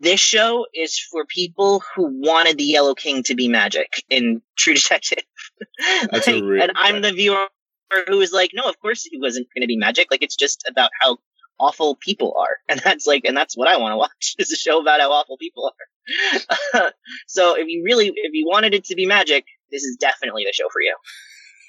[0.00, 4.74] this show is for people who wanted the Yellow King to be magic in True
[4.74, 5.22] Detective.
[6.10, 7.46] That's a Like, real- and I'm the viewer
[8.08, 10.08] who was like, no, of course he wasn't going to be magic.
[10.10, 11.18] Like, it's just about how
[11.60, 14.56] awful people are, and that's like, and that's what I want to watch is a
[14.56, 15.70] show about how awful people
[16.74, 16.92] are.
[17.28, 20.52] so if you really, if you wanted it to be magic, this is definitely the
[20.52, 20.96] show for you.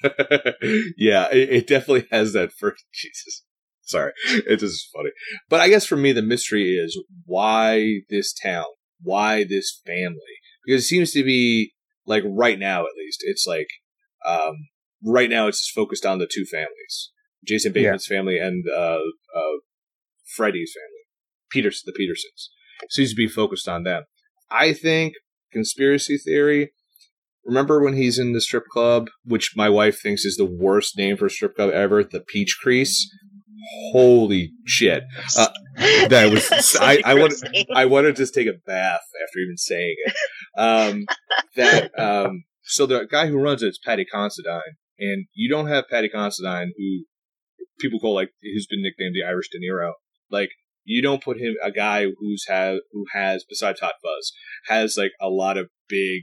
[0.96, 2.84] yeah, it, it definitely has that first.
[2.92, 3.44] Jesus.
[3.82, 4.12] Sorry.
[4.28, 5.10] It is just funny.
[5.48, 8.64] But I guess for me, the mystery is why this town?
[9.02, 10.18] Why this family?
[10.64, 11.72] Because it seems to be,
[12.06, 13.68] like, right now at least, it's like,
[14.26, 14.68] um,
[15.04, 17.10] right now it's focused on the two families
[17.46, 19.00] Jason Bateman's family and, uh,
[19.36, 19.58] uh,
[20.34, 20.94] Freddie's family.
[21.50, 22.50] Peters, the Petersons.
[22.88, 24.04] Seems to be focused on them.
[24.50, 25.14] I think,
[25.52, 26.72] conspiracy theory,
[27.46, 31.16] Remember when he's in the strip club, which my wife thinks is the worst name
[31.16, 33.10] for a strip club ever, the Peach Crease?
[33.92, 35.02] Holy shit.
[35.36, 35.48] Uh,
[36.08, 37.32] that was- I- I would-
[37.74, 40.14] I want to just take a bath after even saying it.
[40.56, 41.06] Um,
[41.56, 44.60] that um, so the guy who runs it is Paddy Considine,
[44.98, 47.04] and you don't have Paddy Considine, who
[47.80, 49.92] people call like who's been nicknamed the Irish De Niro.
[50.30, 50.50] Like
[50.84, 54.32] you don't put him a guy who's have who has besides Hot Fuzz
[54.66, 56.22] has like a lot of big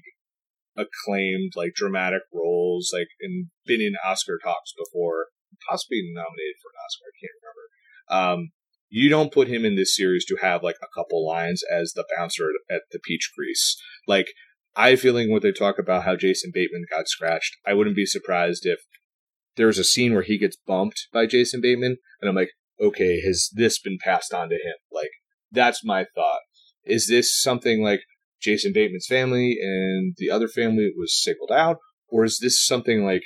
[0.77, 5.27] acclaimed like dramatic roles, like and been in Oscar talks before,
[5.69, 7.05] possibly nominated for an Oscar.
[7.07, 8.41] I can't remember.
[8.41, 8.49] Um,
[8.89, 12.05] you don't put him in this series to have like a couple lines as the
[12.15, 13.81] bouncer at the Peach Crease.
[14.07, 14.27] Like
[14.75, 18.65] I feeling when they talk about how Jason Bateman got scratched, I wouldn't be surprised
[18.65, 18.79] if
[19.55, 22.51] there's a scene where he gets bumped by Jason Bateman, and I'm like,
[22.81, 24.75] okay, has this been passed on to him?
[24.91, 25.11] Like,
[25.51, 26.39] that's my thought.
[26.85, 28.01] Is this something like
[28.41, 31.77] Jason Bateman's family and the other family was singled out,
[32.09, 33.23] or is this something like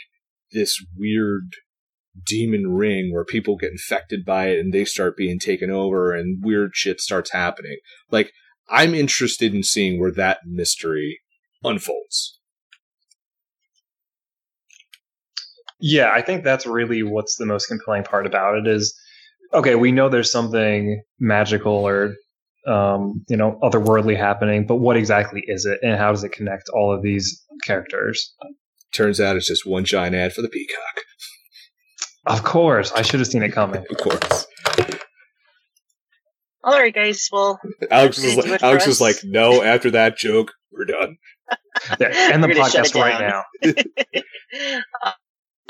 [0.52, 1.54] this weird
[2.26, 6.44] demon ring where people get infected by it and they start being taken over and
[6.44, 7.78] weird shit starts happening?
[8.12, 8.32] Like,
[8.70, 11.20] I'm interested in seeing where that mystery
[11.64, 12.40] unfolds.
[15.80, 18.98] Yeah, I think that's really what's the most compelling part about it is
[19.54, 22.16] okay, we know there's something magical or
[22.68, 26.70] um, you know, otherworldly happening, but what exactly is it and how does it connect
[26.70, 28.34] all of these characters?
[28.94, 31.04] Turns out it's just one giant ad for the peacock.
[32.26, 33.86] Of course, I should have seen it coming.
[33.92, 34.48] Of course.
[36.64, 37.30] All right, guys.
[37.32, 37.60] Well,
[37.92, 41.18] Alex was like, Alex was like, no, after that joke, we're done.
[42.00, 44.82] Yeah, end the We're gonna shut podcast right now.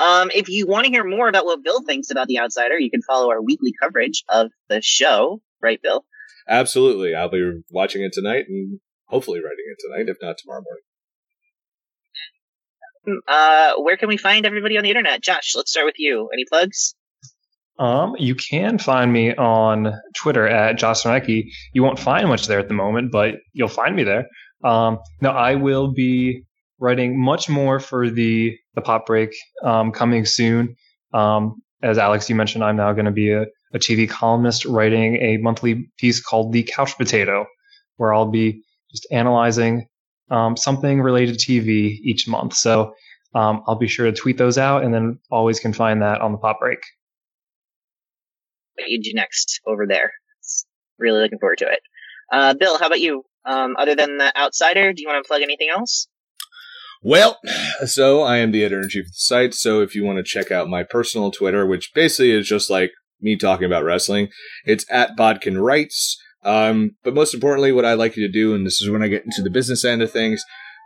[0.00, 2.92] um, if you want to hear more about what Bill thinks about The Outsider, you
[2.92, 5.42] can follow our weekly coverage of the show.
[5.60, 6.04] Right, Bill?
[6.48, 7.14] Absolutely.
[7.14, 10.82] I'll be watching it tonight and hopefully writing it tonight, if not tomorrow morning.
[13.28, 15.22] Uh, where can we find everybody on the internet?
[15.22, 16.28] Josh, let's start with you.
[16.32, 16.94] Any plugs?
[17.78, 21.44] Um, you can find me on Twitter at Josh Sarnecky.
[21.72, 24.26] You won't find much there at the moment, but you'll find me there.
[24.64, 26.42] Um, now I will be
[26.78, 30.74] writing much more for the the pop break um, coming soon.
[31.12, 33.44] Um, as Alex, you mentioned, I'm now going to be a,
[33.74, 37.46] a TV columnist writing a monthly piece called The Couch Potato,
[37.96, 39.88] where I'll be just analyzing
[40.30, 42.54] um, something related to TV each month.
[42.54, 42.94] So
[43.34, 46.32] um, I'll be sure to tweet those out, and then always can find that on
[46.32, 46.78] the pop break.
[48.74, 50.12] What you do next over there?
[50.98, 51.80] Really looking forward to it.
[52.32, 53.24] Uh, Bill, how about you?
[53.44, 56.08] Um, other than the Outsider, do you want to plug anything else?
[57.02, 57.38] Well,
[57.84, 59.54] so I am the editor in chief of the site.
[59.54, 62.90] So if you want to check out my personal Twitter, which basically is just like
[63.20, 64.28] me talking about wrestling,
[64.64, 66.18] it's at Bodkin Writes.
[66.42, 69.08] Um, but most importantly, what I like you to do, and this is when I
[69.08, 70.44] get into the business end of things,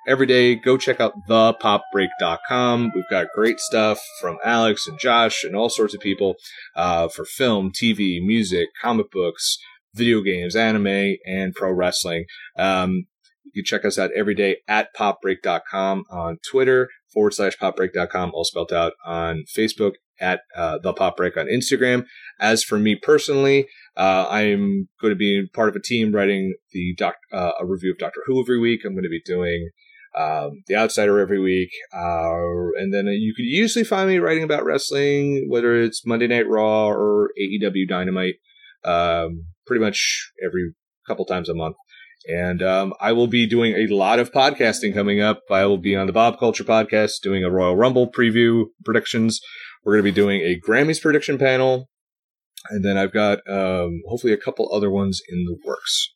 [0.08, 2.92] every day go check out thepopbreak.com.
[2.94, 6.36] We've got great stuff from Alex and Josh and all sorts of people
[6.74, 9.58] uh, for film, TV, music, comic books,
[9.94, 12.24] video games, anime, and pro wrestling.
[12.56, 13.06] Um,
[13.44, 18.44] you can check us out every day at popbreak.com on Twitter, forward slash popbreak.com, all
[18.44, 22.04] spelled out on Facebook, at uh, the pop break on Instagram.
[22.38, 23.66] As for me personally,
[23.96, 27.92] uh, I'm going to be part of a team writing the doc, uh, a review
[27.92, 28.80] of Doctor Who every week.
[28.84, 29.70] I'm going to be doing
[30.16, 31.70] um, The Outsider every week.
[31.92, 36.48] Uh, and then you could usually find me writing about wrestling, whether it's Monday Night
[36.48, 38.36] Raw or AEW Dynamite,
[38.84, 40.72] um, pretty much every
[41.06, 41.76] couple times a month.
[42.28, 45.42] And um, I will be doing a lot of podcasting coming up.
[45.50, 49.40] I will be on the Bob Culture podcast doing a Royal Rumble preview predictions.
[49.84, 51.88] We're going to be doing a Grammys prediction panel.
[52.68, 56.12] And then I've got um, hopefully a couple other ones in the works.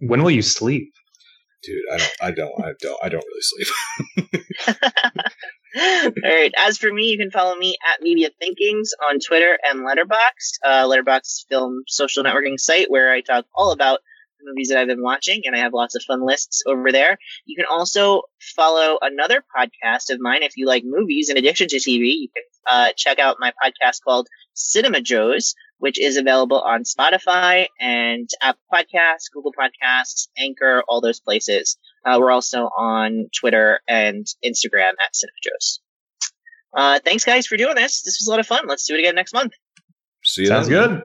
[0.00, 0.92] When will you sleep?
[1.62, 4.28] Dude, I don't, I don't, I don't, I don't really sleep.
[6.24, 6.52] All right.
[6.58, 10.58] As for me, you can follow me at Media Thinkings on Twitter and Letterboxd.
[10.64, 14.11] Uh, Letterboxd film social networking site where I talk all about the
[14.44, 17.18] movies that I've been watching, and I have lots of fun lists over there.
[17.46, 18.22] You can also
[18.56, 22.12] follow another podcast of mine if you like movies in addition to TV.
[22.20, 27.66] You can uh, check out my podcast called Cinema Joes, which is available on Spotify
[27.80, 31.76] and Apple Podcasts, Google Podcasts, Anchor, all those places.
[32.04, 35.78] Uh, we're also on Twitter and Instagram at Cinepajos.
[36.74, 38.02] Uh, thanks, guys, for doing this.
[38.02, 38.66] This was a lot of fun.
[38.66, 39.52] Let's do it again next month.
[40.24, 40.88] See you Sounds then.
[40.88, 41.02] good.